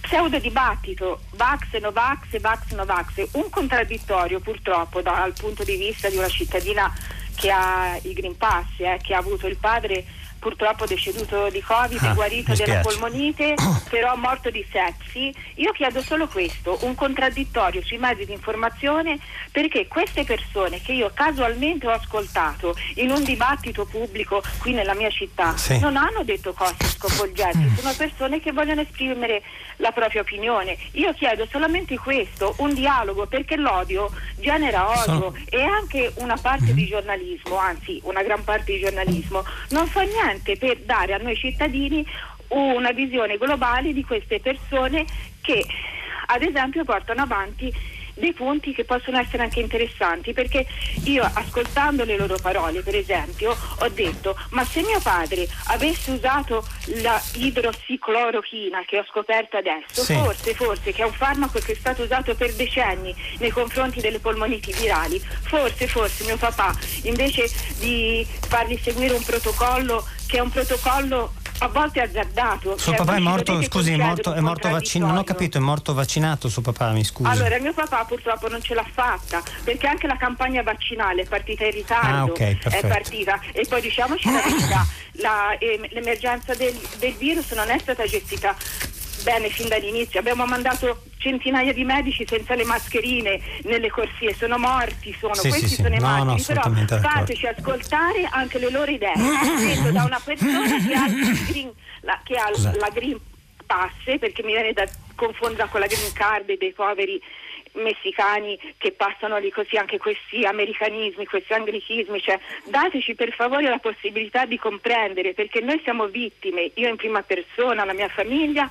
[0.00, 6.28] pseudo dibattito Vax, Novax, Vax, Novax, un contraddittorio purtroppo dal punto di vista di una
[6.28, 6.94] cittadina
[7.34, 10.04] che ha il Green Pass, eh, che ha avuto il padre
[10.50, 13.54] purtroppo deceduto di Covid, Ah, guarito della polmonite,
[13.90, 15.34] però morto di sepsi.
[15.56, 19.18] Io chiedo solo questo, un contraddittorio sui mezzi di informazione
[19.50, 25.10] perché queste persone che io casualmente ho ascoltato in un dibattito pubblico qui nella mia
[25.10, 25.78] città Sì.
[25.80, 29.42] non hanno detto cose sconvolgenti, sono persone che vogliono esprimere
[29.78, 30.76] la propria opinione.
[30.92, 36.72] Io chiedo solamente questo, un dialogo, perché l'odio genera odio Sono- e anche una parte
[36.72, 41.36] di giornalismo, anzi una gran parte di giornalismo, non fa niente per dare a noi
[41.36, 42.06] cittadini
[42.48, 45.04] una visione globale di queste persone
[45.40, 45.64] che
[46.26, 47.72] ad esempio portano avanti
[48.18, 50.66] dei punti che possono essere anche interessanti perché
[51.04, 56.66] io ascoltando le loro parole per esempio ho detto ma se mio padre avesse usato
[57.02, 60.14] la idrossiclorochina che ho scoperto adesso Sì.
[60.14, 64.18] forse forse che è un farmaco che è stato usato per decenni nei confronti delle
[64.18, 70.50] polmoniti virali forse forse mio papà invece di fargli seguire un protocollo che è un
[70.50, 75.10] protocollo a volte azzardato Suo cioè, papà è morto, scusi, è morto, è morto vaccinato,
[75.10, 77.30] non ho capito, è morto vaccinato suo papà, mi scusi.
[77.30, 81.64] Allora, mio papà purtroppo non ce l'ha fatta perché anche la campagna vaccinale è partita
[81.64, 82.08] in ritardo.
[82.08, 83.40] Ah, ok, è partita.
[83.52, 88.54] E poi diciamoci la verità, la, ehm, l'emergenza del, del virus non è stata gestita
[89.26, 90.20] bene fin dall'inizio.
[90.20, 95.66] Abbiamo mandato centinaia di medici senza le mascherine nelle corsie, sono morti, sono, Sì, questi
[95.66, 95.82] sì, sì.
[95.82, 96.62] sono i No, no, però
[97.00, 99.14] fateci ascoltare anche le loro idee.
[99.16, 101.08] Detto da una persona che ha,
[101.48, 101.72] green,
[102.02, 103.18] la, che ha la Green
[103.66, 107.20] Pass, perché mi viene da confondere con la Green Card dei poveri
[107.76, 113.78] messicani che passano lì così anche questi americanismi, questi anglichismi, cioè dateci per favore la
[113.78, 118.68] possibilità di comprendere perché noi siamo vittime, io in prima persona, la mia famiglia,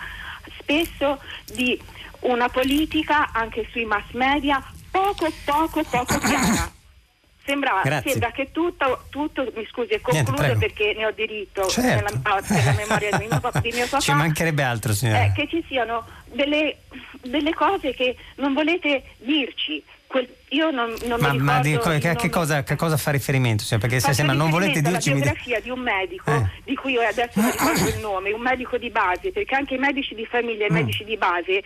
[0.65, 1.21] spesso
[1.53, 1.79] di
[2.21, 6.73] una politica anche sui mass media poco poco poco chiara.
[7.45, 10.59] Sembra, sembra che tutto, tutto, mi scusi, e Niente, concludo prego.
[10.61, 12.03] perché ne ho diritto Certo.
[12.03, 15.25] nella, nella memoria di mio, di mio papà Ci mancherebbe altro, signora.
[15.25, 16.77] eh, che ci siano delle,
[17.21, 19.83] delle cose che non volete dirci.
[20.15, 22.95] Quel- io non, non ma mi ma ricordo di- che, a che cosa, che cosa
[22.95, 23.63] fa riferimento?
[23.65, 23.85] signora?
[23.85, 25.09] perché se sembra non volete dirci...
[25.09, 26.49] mi di- biografia di un medico Eh.
[26.63, 29.77] di cui io adesso non ricordo il nome, un medico di base, perché anche i
[29.77, 30.75] medici di famiglia e i Mm.
[30.75, 31.61] medici di base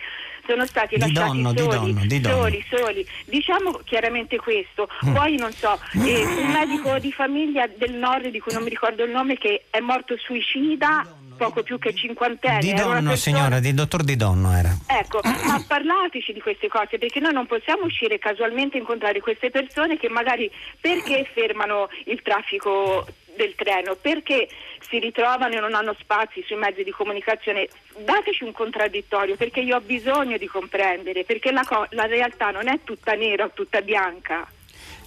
[0.48, 2.36] sono stati Di lasciati donno, di soli, donno, di donno.
[2.40, 3.06] soli, soli.
[3.26, 4.88] Diciamo chiaramente questo.
[5.06, 5.14] Mm.
[5.14, 9.04] Poi non so, eh, un medico di famiglia del nord di cui non mi ricordo
[9.04, 11.06] il nome che è morto suicida
[11.44, 12.60] poco più che cinquantenne.
[12.60, 14.76] Di donno, persona- signora, di dottor Di Donno era.
[14.86, 19.50] Ecco, ma parlateci di queste cose perché noi non possiamo uscire casualmente a incontrare queste
[19.50, 24.48] persone che magari perché fermano il traffico del treno, perché
[24.80, 27.68] si ritrovano e non hanno spazi sui mezzi di comunicazione.
[27.98, 32.68] Dateci un contraddittorio perché io ho bisogno di comprendere, perché la, co- la realtà non
[32.68, 34.46] è tutta nera o tutta bianca.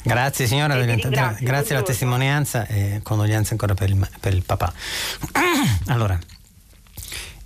[0.03, 4.71] Grazie signora, ringrazio, grazie alla testimonianza e condoglianze ancora per il, per il papà.
[5.87, 6.17] Allora,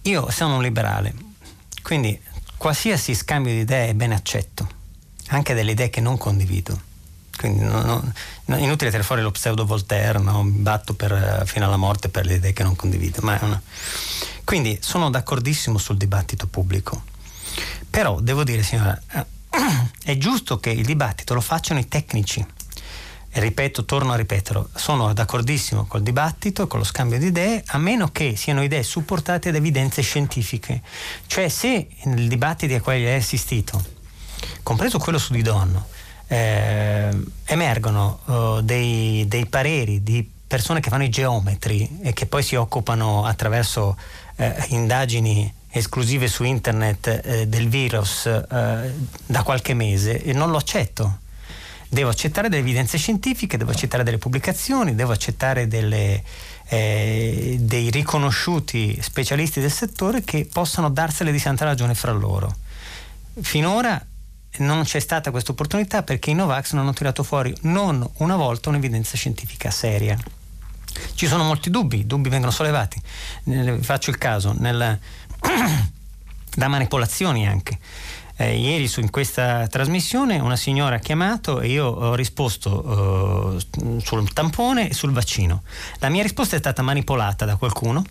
[0.03, 1.13] io sono un liberale,
[1.83, 2.19] quindi
[2.57, 4.67] qualsiasi scambio di idee è ben accetto,
[5.27, 6.81] anche delle idee che non condivido.
[7.37, 8.11] Quindi no- no-
[8.45, 10.41] no- inutile tirare fuori lo pseudo Voltaire, no?
[10.41, 13.19] mi batto per, fino alla morte per le idee che non condivido.
[13.21, 13.61] Una-
[14.43, 17.03] Quindi sono d'accordissimo sul dibattito pubblico.
[17.89, 19.25] Però devo dire, signora, eh,
[20.03, 22.45] è giusto che il dibattito lo facciano i tecnici.
[23.29, 27.63] E ripeto, torno a ripeterlo, sono d'accordissimo col dibattito e con lo scambio di idee,
[27.67, 30.81] a meno che siano idee supportate da evidenze scientifiche.
[31.27, 33.83] Cioè, se nel dibattito a cui hai assistito,
[34.63, 35.85] compreso quello su Di Donno,
[36.27, 42.41] eh, emergono eh, dei, dei pareri di persone che fanno i geometri e che poi
[42.41, 43.97] si occupano attraverso
[44.37, 48.93] eh, indagini esclusive su internet eh, del virus eh,
[49.25, 51.19] da qualche mese, e non lo accetto.
[51.89, 56.21] Devo accettare delle evidenze scientifiche, devo accettare delle pubblicazioni, devo accettare delle,
[56.67, 62.53] eh, dei riconosciuti specialisti del settore che possano darsene di santa ragione fra loro.
[63.39, 64.05] Finora
[64.57, 68.69] non c'è stata questa opportunità perché i Novax non hanno tirato fuori non una volta
[68.69, 70.17] un'evidenza scientifica seria.
[71.13, 72.99] Ci sono molti dubbi, i dubbi vengono sollevati.
[73.81, 74.99] Faccio il caso, nel-
[76.55, 77.77] da manipolazioni anche.
[78.39, 83.99] Eh, ieri su, in questa trasmissione una signora ha chiamato e io ho risposto eh,
[84.03, 85.63] sul tampone e sul vaccino.
[85.99, 88.03] La mia risposta è stata manipolata da qualcuno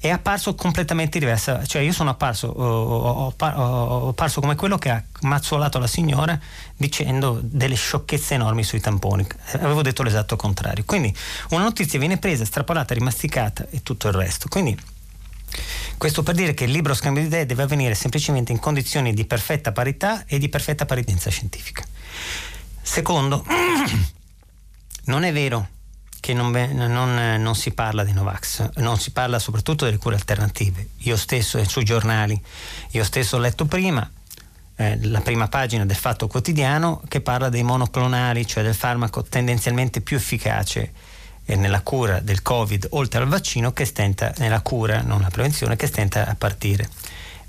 [0.00, 1.64] è apparso completamente diversa.
[1.64, 6.38] Cioè, io sono apparso, ho, ho- ho- apparso come quello che ha mazzolato la signora
[6.76, 9.26] dicendo delle sciocchezze enormi sui tamponi.
[9.54, 10.84] Avevo detto l'esatto contrario.
[10.86, 11.14] Quindi
[11.50, 14.46] una notizia viene presa, estrapolata, rimasticata e tutto il resto.
[14.48, 14.78] Quindi
[15.96, 19.24] questo per dire che il libero scambio di idee deve avvenire semplicemente in condizioni di
[19.24, 21.84] perfetta parità e di perfetta paritenza scientifica.
[22.80, 23.44] Secondo,
[25.06, 25.68] non è vero
[26.20, 30.88] che non, non, non, si parla di Novax, non si parla soprattutto delle cure alternative.
[30.98, 32.40] Io stesso, sui giornali,
[32.90, 34.08] io stesso ho letto prima
[34.80, 40.00] eh, la prima pagina del Fatto Quotidiano che parla dei monoclonali, cioè del farmaco tendenzialmente
[40.00, 40.92] più efficace
[41.48, 45.76] eh, nella cura del Covid, oltre al vaccino, che stenta, nella cura, non la prevenzione,
[45.76, 46.86] che stenta a partire.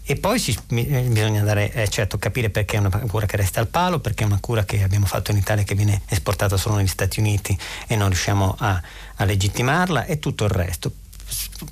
[0.03, 3.59] E poi si, eh, bisogna andare, eh, certo, capire perché è una cura che resta
[3.59, 6.77] al palo, perché è una cura che abbiamo fatto in Italia che viene esportata solo
[6.77, 7.55] negli Stati Uniti
[7.87, 8.81] e non riusciamo a,
[9.17, 10.93] a legittimarla e tutto il resto.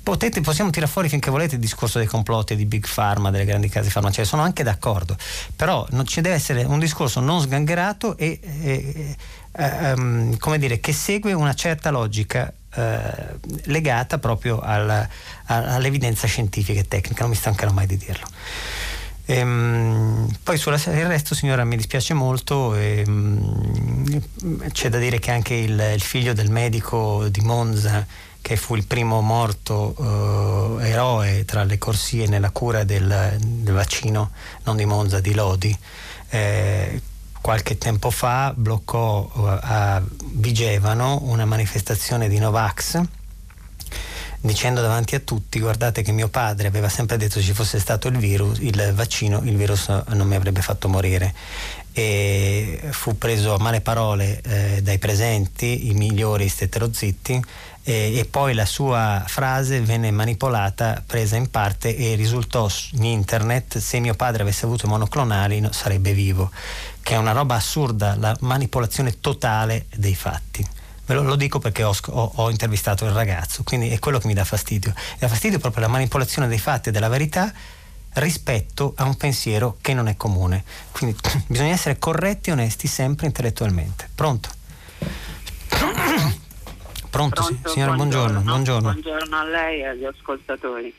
[0.02, 3.70] Potete, possiamo tirare fuori finché volete il discorso dei complotti di Big Pharma, delle grandi
[3.70, 5.16] case farmaceutiche, sono anche d'accordo,
[5.56, 9.16] però non, ci deve essere un discorso non sgangherato e, e,
[9.52, 13.00] e um, come dire, che segue una certa logica eh,
[13.64, 15.08] legata proprio alla,
[15.46, 18.26] all'evidenza scientifica e tecnica, non mi stancherò mai di dirlo.
[19.30, 22.74] Ehm, poi sul resto, signora, mi dispiace molto.
[22.74, 24.22] Ehm,
[24.72, 28.06] c'è da dire che anche il, il, figlio del medico di Monza,
[28.40, 34.30] che fu il primo morto eh, eroe tra le corsie nella cura del, del, vaccino,
[34.64, 35.76] non di Monza, di Lodi,
[36.30, 37.02] eh,
[37.40, 43.00] qualche tempo fa bloccò eh, a Vigevano una manifestazione di Novax
[44.40, 48.08] dicendo davanti a tutti guardate che mio padre aveva sempre detto se ci fosse stato
[48.08, 51.34] il virus, il vaccino, il virus non mi avrebbe fatto morire.
[51.92, 57.42] E fu preso a male parole eh, dai presenti, i migliori stettero zitti
[57.88, 63.78] e, e, poi la sua frase venne manipolata, presa in parte e risultò in internet
[63.78, 66.50] se mio padre avesse avuto monoclonali no, sarebbe vivo,
[67.00, 70.62] che è una roba assurda, la manipolazione totale dei fatti.
[71.06, 74.26] Ve lo, lo dico perché ho, ho, ho, intervistato il ragazzo, quindi è quello che
[74.26, 74.92] mi dà fastidio.
[74.94, 77.50] Mi dà fastidio proprio la manipolazione dei fatti e della verità
[78.14, 80.62] rispetto a un pensiero che non è comune.
[80.92, 81.16] Quindi
[81.48, 84.10] bisogna essere corretti e onesti sempre intellettualmente.
[84.14, 84.56] Pronto?
[87.10, 88.92] Pronto, Pronto signora, buongiorno, buongiorno.
[88.92, 90.92] Buongiorno a lei e agli ascoltatori.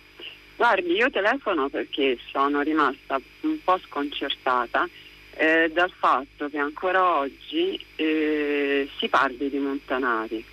[0.56, 4.88] Guardi, io telefono perché sono rimasta un po' sconcertata
[5.36, 10.44] eh, dal fatto che ancora oggi eh, si parli di Montanari.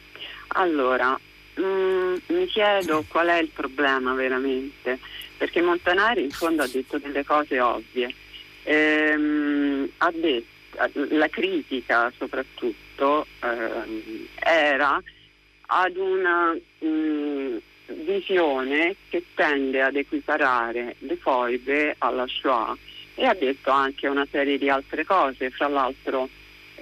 [0.48, 1.18] Allora,
[1.54, 4.98] mh, mm, mi chiedo qual è il problema veramente,
[5.38, 8.14] perché Montanari in fondo ha detto delle cose ovvie.
[8.62, 10.54] Ehm, ha detto,
[11.14, 15.02] la critica soprattutto ehm, era
[15.66, 17.56] ad una mh, mm,
[18.04, 22.76] visione che tende ad equiparare le foibe alla Shoah
[23.14, 26.28] e ha detto anche una serie di altre cose, fra l'altro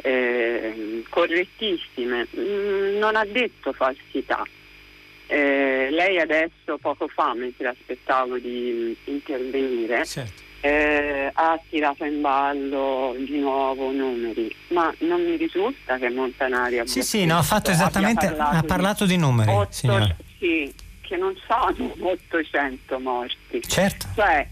[0.02, 4.42] eh, correttissime, mm, non ha detto falsità.
[5.26, 13.14] Eh, lei adesso, poco fa, mentre aspettavo di intervenire, certo eh, ha tirato in ballo
[13.18, 17.70] di nuovo numeri, ma non mi risulta che Montanari abbia Sì, sì, no, ha fatto
[17.70, 23.60] esattamente, parlato ha parlato di, numeri, 8, Sì, che non sono 800 morti.
[23.60, 24.06] Certo.
[24.14, 24.48] Cioè,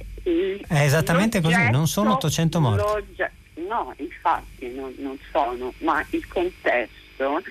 [0.68, 3.24] È esattamente così, non sono 800 morti.
[3.66, 7.42] No, infatti non, non, sono, ma il contesto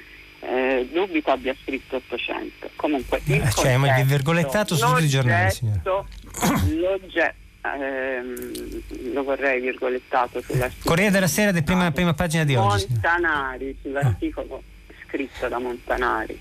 [0.41, 2.69] eh, dubito abbia scritto 800.
[2.75, 6.05] Comunque, il eh, cioè, il virgolettato su tutti i giornali, signora.
[6.75, 10.89] L'oggetto ehm, lo vorrei virgolettato sull'articolo.
[10.89, 12.87] Corriere della Sera di prima, prima pagina di oggi.
[12.89, 14.93] Montanari, sull'articolo ah.
[15.05, 16.39] scritto da Montanari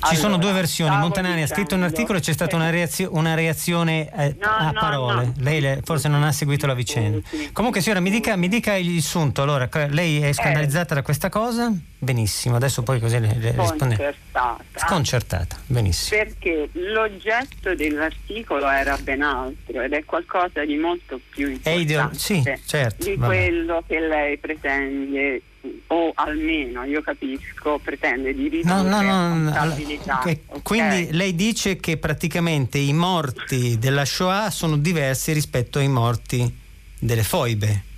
[0.00, 3.10] ci allora, sono due versioni, Montanari ha scritto un articolo e c'è stata una, reazio-
[3.12, 5.34] una reazione eh, no, a no, parole, no.
[5.40, 7.20] lei le, forse non ha seguito la vicenda.
[7.52, 10.96] Comunque signora mi dica, mi dica il sunto, allora lei è scandalizzata eh.
[10.96, 11.70] da questa cosa?
[12.02, 13.94] Benissimo, adesso poi così le, le risponde.
[13.94, 14.64] Sconcertata.
[14.74, 16.22] Sconcertata, benissimo.
[16.22, 22.42] Perché l'oggetto dell'articolo era ben altro ed è qualcosa di molto più importante ideo- sì,
[22.64, 23.26] certo, di vabbè.
[23.26, 25.42] quello che lei pretende
[25.88, 29.76] o almeno io capisco pretende di ridurre no, no, no, allora,
[30.20, 30.40] okay.
[30.62, 36.50] quindi lei dice che praticamente i morti della Shoah sono diversi rispetto ai morti
[36.98, 37.88] delle foibe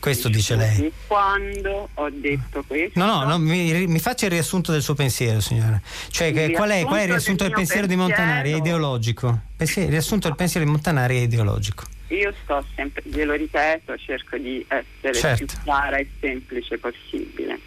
[0.00, 0.90] questo dice lei.
[1.06, 2.98] Quando ho detto questo?
[2.98, 5.80] No no, no mi, mi, faccia il riassunto del suo pensiero signora.
[6.10, 8.52] Cioè che, qual, è, qual, è, il riassunto del, del pensiero, pensiero, di Montanari?
[8.52, 9.40] è ideologico.
[9.58, 11.84] Il riassunto del pensiero di Montanari è ideologico.
[12.08, 15.44] Io sto sempre, glielo ripeto, cerco di essere certo.
[15.44, 17.58] più chiara e semplice possibile.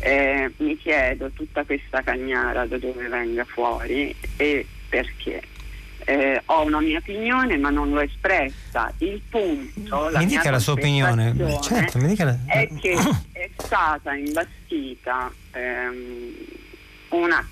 [0.00, 5.40] Eh, mi chiedo tutta questa cagnara da dove venga fuori e perché.
[6.06, 8.92] Eh, ho una mia opinione ma non l'ho espressa.
[8.98, 12.38] Il punto, mi dica la sua opinione, certo, la...
[12.46, 12.94] è che
[13.32, 16.34] è stata imbastita ehm,
[17.10, 17.46] una,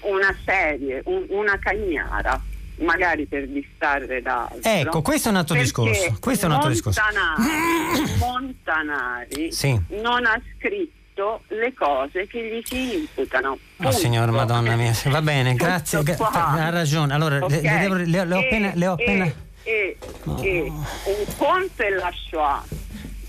[0.00, 2.42] una serie, un, una cagnara
[2.80, 4.50] magari per distrarre da.
[4.62, 6.16] Ecco, questo è un altro discorso.
[6.18, 8.16] Questo è un altro Montanari, discorso.
[8.24, 9.80] Montanari sì.
[10.00, 13.58] non ha scritto fatto le cose che gli si imputano.
[13.82, 17.12] Oh, signora Madonna mia, va bene, grazie, gra- ha ragione.
[17.12, 17.62] Allora, okay.
[17.62, 18.72] le, le, le, le, ho appena...
[18.74, 19.24] Le ho appena...
[19.26, 19.32] E,
[19.62, 20.42] e, oh.
[20.42, 20.72] e
[21.04, 22.64] un conto è la Shoah,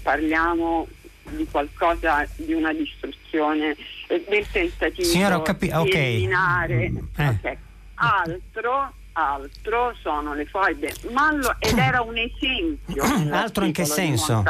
[0.02, 0.88] parliamo
[1.32, 3.76] di qualcosa, di una distruzione,
[4.08, 6.14] del tentativo Signora, capi- di okay.
[6.14, 6.92] eliminare.
[7.18, 7.28] Eh.
[7.28, 7.58] Okay.
[7.96, 13.04] Altro altro sono le foibe Mallo ed era un esempio
[13.36, 14.42] altro in che senso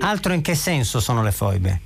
[0.00, 1.80] altro in che senso sono le foibe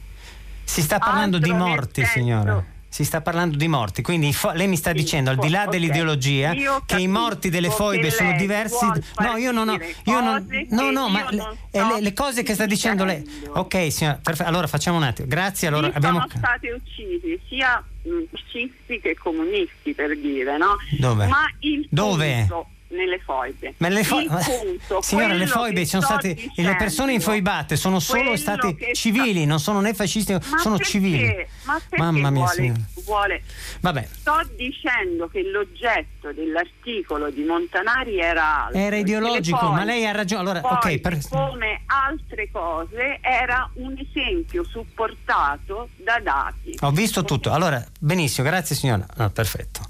[0.65, 2.65] si sta parlando altro di morti senso, signora
[2.95, 5.63] si sta parlando di morti, quindi fo- lei mi sta sì, dicendo al di là
[5.63, 5.73] okay.
[5.73, 6.55] dell'ideologia
[6.87, 8.87] che i morti delle foibe sono diversi.
[9.19, 9.73] No, io non ho
[10.05, 13.29] io non, no, no, ma le, le, le, cose che sta dicendo lei.
[13.49, 14.49] Ok, signora, perfetto.
[14.49, 15.27] Allora facciamo un attimo.
[15.27, 17.83] Grazie, allora sì, abbiamo sono stati uccisi sia
[18.31, 20.77] fascisti che comunisti per dire, no?
[20.97, 21.27] Dove?
[21.27, 22.47] Ma il Dove?
[22.47, 23.75] Punto, nelle foibe.
[23.79, 28.95] Ma le foibe, signora, le foibe sono state dicendo, le persone infoibate sono solo state
[28.95, 29.49] civili, sta...
[29.49, 30.91] non sono né fascisti, ma sono perché?
[30.91, 31.47] civili.
[31.65, 33.43] Ma Mamma mia, vuole, vuole...
[33.81, 34.09] Vabbè.
[34.11, 38.79] Sto dicendo che l'oggetto dell'articolo di Montanari era altro.
[38.79, 40.41] Era ideologico, poi, ma lei ha ragione.
[40.43, 41.19] Allora, poi, ok, per...
[41.29, 46.77] come altre cose era un esempio supportato da dati.
[46.81, 47.51] Ho visto tutto.
[47.51, 49.07] Allora, benissimo, grazie signora.
[49.17, 49.81] No, perfetto.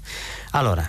[0.51, 0.85] Allora,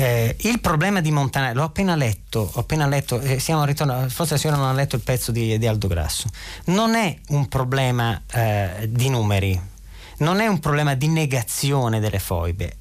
[0.00, 4.58] eh, il problema di Montanari, l'ho appena letto, appena letto, eh, ritornati, forse la signora
[4.58, 6.30] non ha letto il pezzo di, di Aldo Grasso,
[6.66, 9.60] non è un problema eh, di numeri,
[10.18, 12.76] non è un problema di negazione delle foibe,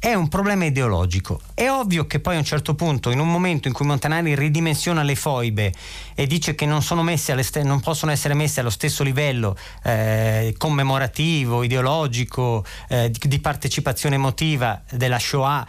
[0.00, 1.40] è un problema ideologico.
[1.54, 5.04] È ovvio che poi a un certo punto, in un momento in cui Montanari ridimensiona
[5.04, 5.72] le foibe
[6.16, 12.64] e dice che non, st- non possono essere messe allo stesso livello eh, commemorativo, ideologico,
[12.88, 15.66] eh, di, di partecipazione emotiva della Shoah,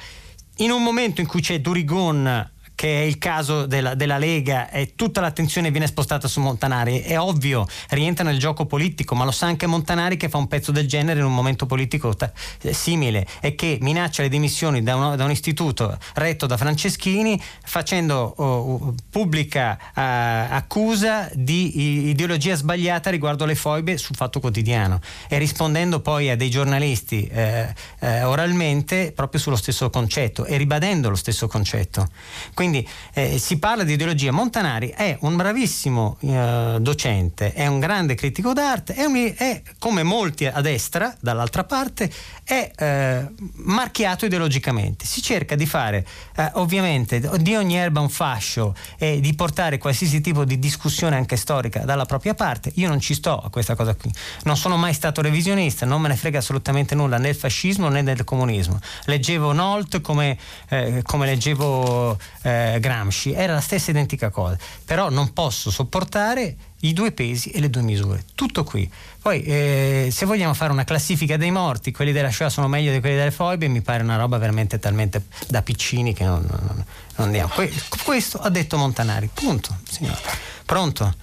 [0.57, 4.93] in un momento in cui c'è Durigon che è il caso della, della, Lega e
[4.95, 6.99] tutta l'attenzione viene spostata su Montanari.
[6.99, 10.71] È ovvio, rientra nel gioco politico, ma lo sa anche Montanari che fa un pezzo
[10.71, 12.31] del genere in un momento politico t-
[12.61, 17.41] eh, simile e che minaccia le dimissioni da, uno, da un istituto retto da Franceschini
[17.63, 25.39] facendo uh, pubblica uh, accusa di ideologia sbagliata riguardo alle foibe sul Fatto Quotidiano e
[25.39, 31.15] rispondendo poi a dei giornalisti eh, eh, oralmente proprio sullo stesso concetto e ribadendo lo
[31.15, 32.07] stesso concetto.
[32.53, 34.31] Quindi quindi eh, si parla di ideologia.
[34.31, 40.03] Montanari è un bravissimo eh, docente, è un grande critico d'arte, è, un, è, come
[40.03, 42.11] molti a destra, dall'altra parte,
[42.43, 45.05] è eh, marchiato ideologicamente.
[45.05, 50.19] Si cerca di fare eh, ovviamente di ogni erba un fascio e di portare qualsiasi
[50.19, 52.71] tipo di discussione anche storica dalla propria parte.
[52.75, 54.11] Io non ci sto a questa cosa qui.
[54.43, 58.03] Non sono mai stato revisionista, non me ne frega assolutamente nulla né del fascismo né
[58.03, 58.79] del comunismo.
[59.05, 60.37] Leggevo Nolt come,
[60.69, 66.55] eh, come leggevo eh, eh, Gramsci, era la stessa identica cosa, però non posso sopportare
[66.81, 68.89] i due pesi e le due misure, tutto qui.
[69.21, 72.99] Poi eh, se vogliamo fare una classifica dei morti, quelli della Shoah sono meglio di
[72.99, 76.85] quelli delle foibe, mi pare una roba veramente talmente da piccini che non, non,
[77.15, 77.49] non andiamo.
[77.53, 77.73] Que-
[78.03, 80.19] questo ha detto Montanari, punto, signore.
[80.65, 81.13] Pronto?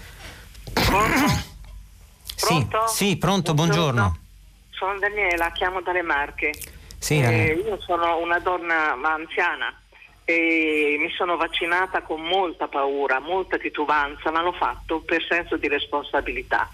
[0.73, 1.43] Pronto?
[2.35, 3.93] Sì, sì, pronto, buongiorno.
[3.93, 4.19] buongiorno.
[4.71, 6.53] Sono Daniela, chiamo dalle Marche.
[6.99, 9.73] Sì, eh, io sono una donna ma anziana
[10.25, 15.69] e mi sono vaccinata con molta paura, molta titubanza, ma l'ho fatto per senso di
[15.69, 16.69] responsabilità.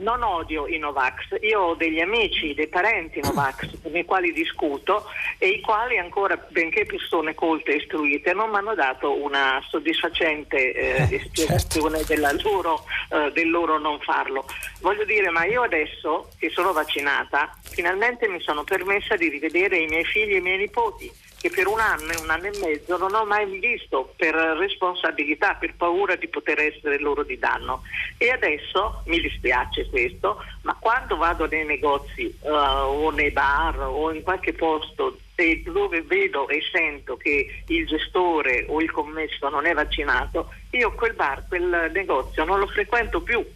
[0.00, 5.04] non odio i Novax, io ho degli amici, dei parenti Novax con i quali discuto
[5.36, 10.72] e i quali ancora, benché persone colte e istruite, non mi hanno dato una soddisfacente
[10.72, 12.48] eh, eh spiegazione certo.
[12.48, 14.44] loro, eh, del loro non farlo.
[14.80, 19.86] Voglio dire, ma io adesso che sono vaccinata, finalmente mi sono permessa di rivedere i
[19.86, 22.96] miei figli e i miei nipoti che per un anno e un anno e mezzo
[22.96, 27.82] non ho mai visto per responsabilità, per paura di poter essere loro di danno.
[28.16, 34.12] E adesso mi dispiace questo, ma quando vado nei negozi uh, o nei bar o
[34.12, 35.18] in qualche posto
[35.66, 41.14] dove vedo e sento che il gestore o il commesso non è vaccinato, io quel
[41.14, 43.46] bar, quel negozio non lo frequento più.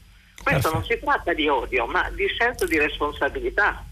[0.41, 3.85] Questo non si tratta di odio, ma di senso di responsabilità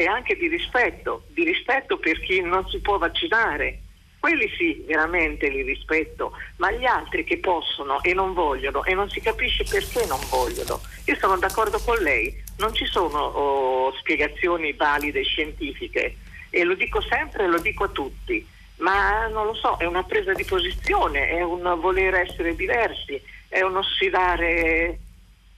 [0.00, 3.80] e anche di rispetto, di rispetto per chi non si può vaccinare.
[4.18, 9.10] Quelli sì, veramente li rispetto, ma gli altri che possono e non vogliono e non
[9.10, 10.80] si capisce perché non vogliono.
[11.04, 16.16] Io sono d'accordo con lei, non ci sono oh, spiegazioni valide scientifiche
[16.48, 18.46] e lo dico sempre e lo dico a tutti,
[18.76, 23.60] ma non lo so, è una presa di posizione, è un voler essere diversi, è
[23.60, 24.98] uno sfidare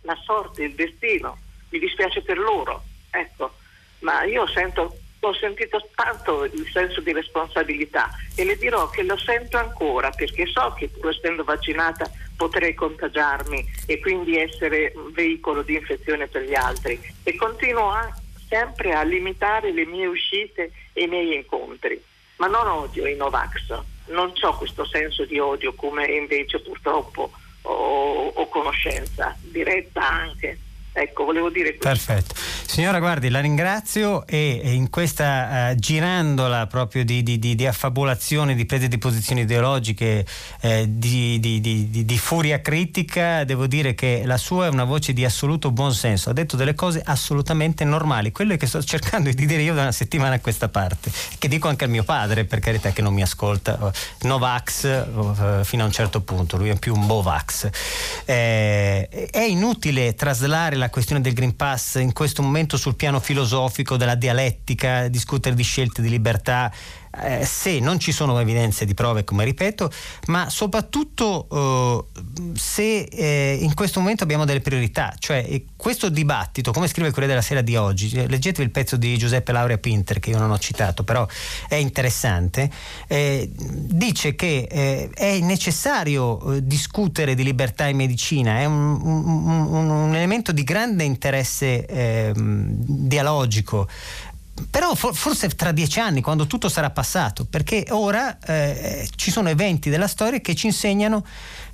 [0.00, 1.38] la sorte, il destino.
[1.68, 2.82] Mi dispiace per loro.
[3.08, 3.60] Ecco
[4.02, 9.16] ma io sento ho sentito tanto il senso di responsabilità e le dirò che lo
[9.16, 15.62] sento ancora perché so che pur essendo vaccinata potrei contagiarmi e quindi essere un veicolo
[15.62, 18.12] di infezione per gli altri e continuo a,
[18.48, 22.02] sempre a limitare le mie uscite e i miei incontri.
[22.36, 27.30] Ma non odio i Novax, non ho questo senso di odio come invece purtroppo
[27.62, 30.58] ho, ho conoscenza, diretta anche.
[30.94, 32.12] Ecco, volevo dire questo.
[32.12, 32.34] Perfetto.
[32.72, 38.54] Signora, guardi, la ringrazio e in questa uh, girandola proprio di, di, di, di, affabulazione,
[38.54, 40.24] di prese di posizioni ideologiche,
[40.62, 46.30] eh, di, furia critica, devo dire che la sua è una voce di assoluto buonsenso.
[46.30, 49.92] Ha detto delle cose assolutamente normali, quelle che sto cercando di dire io da una
[49.92, 53.20] settimana a questa parte, che dico anche al mio padre, per carità, che non mi
[53.20, 53.92] ascolta.
[54.22, 57.68] Novax uh, fino a un certo punto, lui è più un Bovax.
[58.24, 63.96] Eh, è inutile traslare la questione del Green Pass in questo momento sul piano filosofico
[63.96, 66.72] della dialettica, discutere di scelte di libertà
[67.20, 69.90] eh, se non ci sono evidenze di prove, come ripeto,
[70.28, 76.72] ma soprattutto eh, se eh, in questo momento abbiamo delle priorità, cioè eh, questo dibattito,
[76.72, 79.78] come scrive il Corriere della Sera di oggi, eh, leggetevi il pezzo di Giuseppe Laurea
[79.78, 81.26] Pinter che io non ho citato, però
[81.68, 82.70] è interessante,
[83.08, 90.14] eh, dice che è necessario discutere di libertà in medicina, è un, un, un, un
[90.14, 93.88] elemento di grande interesse ehm, dialogico
[94.70, 99.90] però forse tra dieci anni, quando tutto sarà passato, perché ora eh, ci sono eventi
[99.90, 101.24] della storia che ci insegnano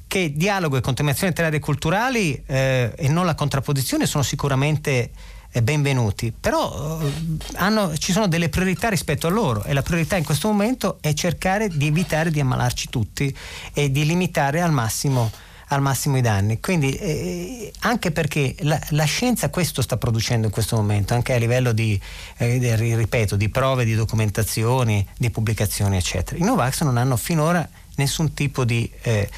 [0.07, 5.11] che dialogo e contaminazione letterarie e culturali eh, e non la contrapposizione sono sicuramente
[5.51, 7.13] eh, benvenuti, però eh,
[7.57, 11.13] hanno, ci sono delle priorità rispetto a loro e la priorità in questo momento è
[11.13, 13.35] cercare di evitare di ammalarci tutti
[13.75, 15.31] e di limitare al massimo
[15.69, 16.61] al massimo i danni.
[16.61, 21.39] Quindi eh, anche perché la, la, scienza questo sta producendo in questo momento, anche a
[21.39, 22.01] livello di,
[22.39, 26.39] eh, ripeto, di prove, di documentazioni, di pubblicazioni, eccetera.
[26.39, 28.91] I Novax non hanno finora nessun tipo di...
[29.03, 29.29] Eh,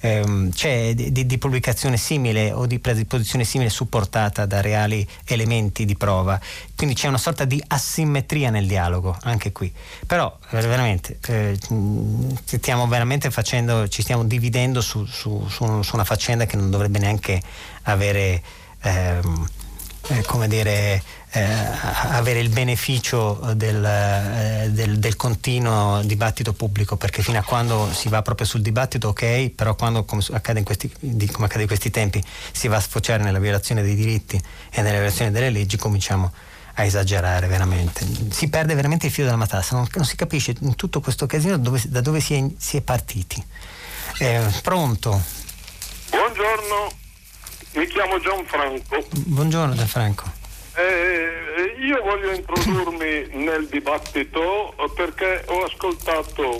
[0.00, 5.96] ehm, c'è di, di, pubblicazione simile o di posizione simile supportata da reali elementi di
[5.96, 6.40] prova.
[6.76, 9.72] Quindi c'è una sorta di asimmetria nel dialogo anche qui.
[10.06, 11.58] Però veramente eh,
[12.44, 16.98] stiamo veramente facendo, ci stiamo dividendo su, su, su, su, una faccenda che non dovrebbe
[16.98, 17.40] neanche
[17.82, 18.42] avere
[18.82, 19.48] ehm,
[20.08, 21.02] eh, come dire
[21.32, 21.46] eh,
[22.10, 28.08] avere il beneficio del, eh, del, del, continuo dibattito pubblico, perché fino a quando si
[28.08, 30.90] va proprio sul dibattito ok, però quando come accade in questi,
[31.30, 34.98] come accade in questi tempi si va a sfociare nella violazione dei diritti e nella
[34.98, 36.32] violazione delle leggi, cominciamo
[36.74, 38.04] a esagerare veramente.
[38.30, 41.58] Si perde veramente il filo della matassa, non, non si capisce in tutto questo casino
[41.58, 43.42] dove, da dove si è, si è partiti.
[44.18, 45.22] Eh, pronto?
[46.10, 46.92] Buongiorno,
[47.74, 49.06] mi chiamo Gianfranco.
[49.10, 50.39] Buongiorno Gianfranco.
[50.80, 56.56] Eh, io voglio introdurmi nel dibattito perché ho ascoltato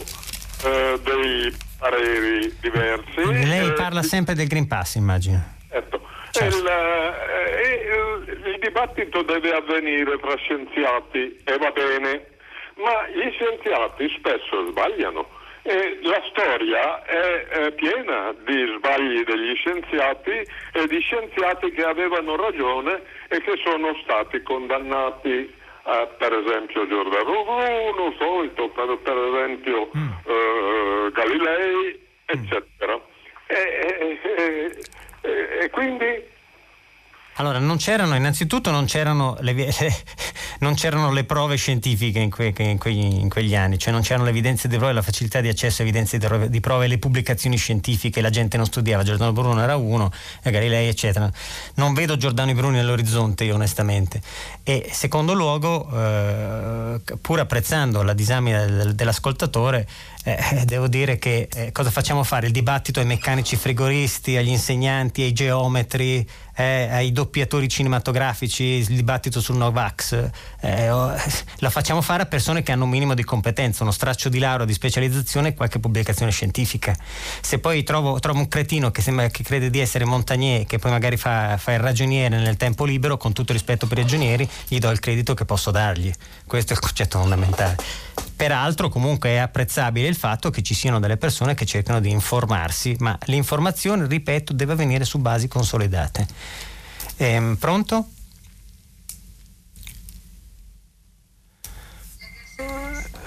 [0.64, 3.24] eh, dei pareri diversi.
[3.24, 5.56] Lei eh, parla sempre del Green Pass, immagino.
[5.70, 6.00] Certo.
[6.32, 6.56] certo.
[6.56, 6.64] Il,
[8.28, 12.26] il, il, dibattito deve avvenire tra scienziati e va bene,
[12.76, 15.26] ma gli scienziati spesso sbagliano.
[15.62, 20.42] E la storia è, è, piena di sbagli degli scienziati
[20.72, 25.58] e di scienziati che avevano ragione e che sono stati condannati.
[25.82, 30.08] Eh, per esempio Giordano Bruno, solito, per, per esempio mm.
[30.26, 32.94] eh, Galilei, eccetera.
[32.94, 33.08] Mm.
[33.46, 34.78] E, e,
[35.22, 36.38] e, e quindi
[37.40, 39.72] allora, non c'erano, innanzitutto non c'erano le, le,
[40.60, 44.24] non c'erano le prove scientifiche in, que, in, quegli, in, quegli, anni, cioè non c'erano
[44.24, 48.20] le evidenze di prove, la facilità di accesso a evidenze di prove, le pubblicazioni scientifiche,
[48.20, 50.12] la gente non studiava, Giordano Bruno era uno,
[50.42, 51.30] Galilei eccetera.
[51.76, 54.20] Non vedo Giordano Bruno nell'orizzonte io onestamente.
[54.62, 59.88] E secondo luogo, eh, pur apprezzando la disamina del, dell'ascoltatore,
[60.22, 62.46] eh, devo dire che eh, cosa facciamo fare?
[62.46, 69.40] Il dibattito ai meccanici frigoristi, agli insegnanti, ai geometri, eh, ai doppiatori cinematografici, il dibattito
[69.40, 70.30] sul Novax,
[70.60, 70.88] eh,
[71.58, 74.66] la facciamo fare a persone che hanno un minimo di competenza, uno straccio di laurea,
[74.66, 76.94] di specializzazione e qualche pubblicazione scientifica.
[77.40, 80.90] Se poi trovo, trovo un cretino che, sembra, che crede di essere Montagnier, che poi
[80.90, 84.78] magari fa, fa, il ragioniere nel tempo libero, con tutto rispetto per i ragionieri, gli
[84.78, 86.12] do il credito che posso dargli.
[86.44, 87.76] Questo è il concetto fondamentale.
[88.36, 92.96] Peraltro comunque è apprezzabile il fatto che ci siano delle persone che cercano di informarsi,
[92.98, 96.26] ma l'informazione, ripeto, deve avvenire su basi consolidate.
[97.16, 98.08] Ehm, pronto?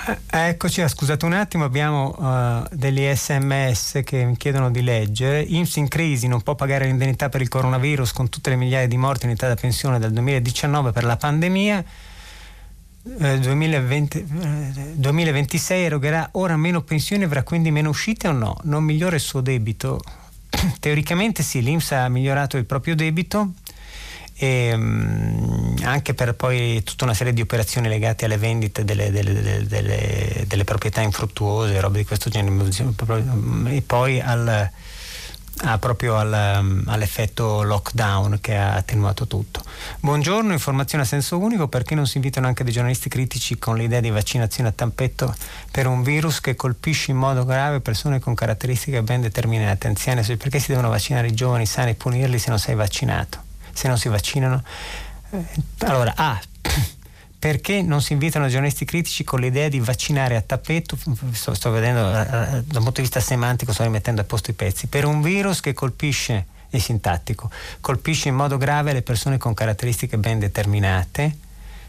[0.05, 5.41] Eh, eccoci, scusate un attimo, abbiamo uh, degli sms che mi chiedono di leggere.
[5.41, 8.97] IMSS in crisi non può pagare l'indennità per il coronavirus con tutte le migliaia di
[8.97, 11.85] morti in età da pensione dal 2019 per la pandemia.
[13.19, 14.25] Eh, 2020,
[14.95, 18.57] 2026 eh, erogherà ora meno pensioni, avrà quindi meno uscite o no?
[18.63, 19.99] Non migliora il suo debito?
[20.79, 23.53] Teoricamente sì, l'Inps ha migliorato il proprio debito
[24.35, 29.65] e, um, anche per poi tutta una serie di operazioni legate alle vendite delle, delle,
[29.67, 32.69] delle, delle, proprietà infruttuose, robe di questo genere,
[33.67, 34.71] e poi al
[35.61, 39.63] ah, proprio al, um, all'effetto lockdown che ha attenuato tutto.
[39.99, 43.99] Buongiorno, informazione a senso unico, perché non si invitano anche dei giornalisti critici con l'idea
[43.99, 45.33] di vaccinazione a tampetto
[45.71, 50.59] per un virus che colpisce in modo grave persone con caratteristiche ben determinate, anziane, perché
[50.59, 54.09] si devono vaccinare i giovani sani e punirli se non sei vaccinato, se non si
[54.09, 54.63] vaccinano?
[55.31, 55.45] Eh,
[55.79, 56.13] allora.
[56.15, 56.39] Ah,
[57.43, 60.97] perché non si invitano giornalisti critici con l'idea di vaccinare a tappeto,
[61.33, 64.53] sto, sto vedendo eh, eh, dal punto di vista semantico, sto rimettendo a posto i
[64.53, 67.49] pezzi, per un virus che colpisce, è sintattico,
[67.81, 71.35] colpisce in modo grave le persone con caratteristiche ben determinate,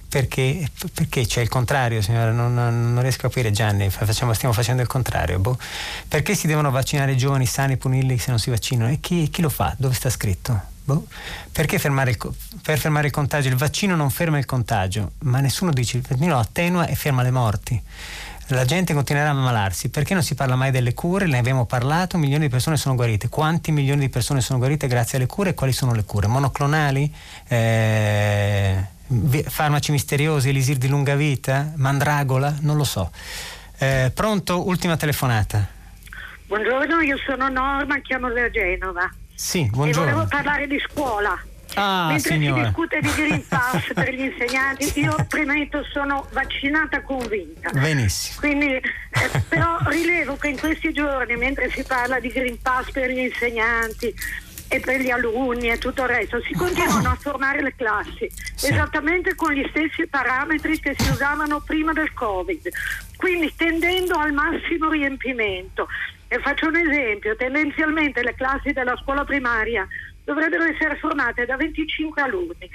[0.08, 4.82] perché, perché, c'è il contrario, signora, non, non, riesco a capire Gianni, facciamo, stiamo facendo
[4.82, 5.38] il contrario.
[5.38, 5.56] Boh.
[6.08, 8.90] Perché si devono vaccinare i giovani sani e punirli se non si vaccinano?
[8.90, 9.72] E chi, chi lo fa?
[9.78, 10.73] Dove sta scritto?
[10.84, 11.06] Boh.
[11.50, 12.18] Perché fermare il,
[12.62, 13.48] per fermare il contagio?
[13.48, 17.30] Il vaccino non ferma il contagio, ma nessuno dice il vaccino attenua e ferma le
[17.30, 17.82] morti.
[18.48, 19.88] La gente continuerà a ammalarsi.
[19.88, 21.26] Perché non si parla mai delle cure?
[21.26, 23.30] Ne abbiamo parlato, milioni di persone sono guarite.
[23.30, 26.26] Quanti milioni di persone sono guarite grazie alle cure e quali sono le cure?
[26.26, 27.14] Monoclonali?
[27.48, 28.84] Eh,
[29.46, 31.72] farmaci misteriosi, elisir di lunga vita?
[31.76, 32.54] Mandragola?
[32.60, 33.10] Non lo so.
[33.78, 34.66] Eh, pronto?
[34.66, 35.66] Ultima telefonata.
[36.46, 39.10] Buongiorno, io sono Norma, chiamo da Genova.
[39.34, 40.10] Sì, buongiorno.
[40.10, 41.42] E volevo parlare di scuola.
[41.74, 42.56] Ah, Mentre signora.
[42.56, 47.70] si discute di Green Pass per gli insegnanti, io premetto sono vaccinata convinta.
[47.70, 48.38] Benissimo.
[48.38, 48.82] Quindi, eh,
[49.48, 54.14] però rilevo che in questi giorni, mentre si parla di Green Pass per gli insegnanti,
[54.68, 58.72] e per gli alunni e tutto il resto, si continuano a formare le classi sì.
[58.72, 62.68] esattamente con gli stessi parametri che si usavano prima del Covid,
[63.16, 65.86] quindi tendendo al massimo riempimento.
[66.34, 69.86] E faccio un esempio, tendenzialmente le classi della scuola primaria
[70.24, 72.68] dovrebbero essere formate da 25 alunni,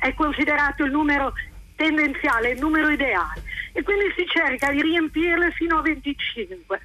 [0.00, 1.34] è considerato il numero
[1.74, 3.42] tendenziale, il numero ideale
[3.72, 6.80] e quindi si cerca di riempirle fino a 25.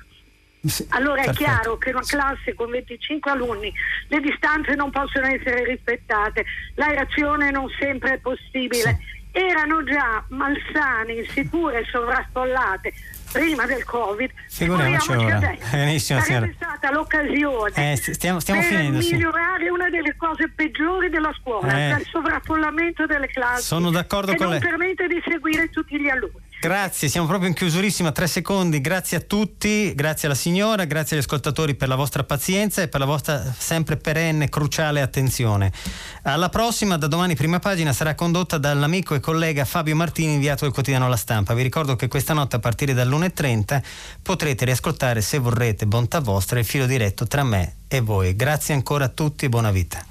[0.89, 1.45] allora è perfetto.
[1.45, 3.73] chiaro che una classe con 25 alunni
[4.09, 6.43] le distanze non possono essere rispettate,
[6.75, 8.99] l'aerazione non sempre è possibile.
[8.99, 9.19] Sì.
[9.33, 12.91] Erano già malsane, insicure, e sovraffollate
[13.31, 15.39] prima del Covid, figuriamoci ora.
[15.71, 19.69] Benissimo, Sarebbe stata l'occasione eh, stiamo, stiamo per finendo, migliorare sì.
[19.69, 21.99] una delle cose peggiori della scuola, eh.
[21.99, 23.63] il sovraffollamento delle classi.
[23.63, 24.61] Sono d'accordo che con non lei.
[24.61, 26.49] permette di seguire tutti gli alunni.
[26.61, 28.81] Grazie, siamo proprio in chiusurissima, tre secondi.
[28.81, 32.99] Grazie a tutti, grazie alla signora, grazie agli ascoltatori per la vostra pazienza e per
[32.99, 35.71] la vostra sempre perenne, cruciale attenzione.
[36.21, 40.71] Alla prossima, da domani prima pagina, sarà condotta dall'amico e collega Fabio Martini, inviato del
[40.71, 41.55] quotidiano La Stampa.
[41.55, 43.81] Vi ricordo che questa notte a partire dall'1.30
[44.21, 48.35] potrete riascoltare, se vorrete, bontà vostra, il filo diretto tra me e voi.
[48.35, 50.10] Grazie ancora a tutti e buona vita.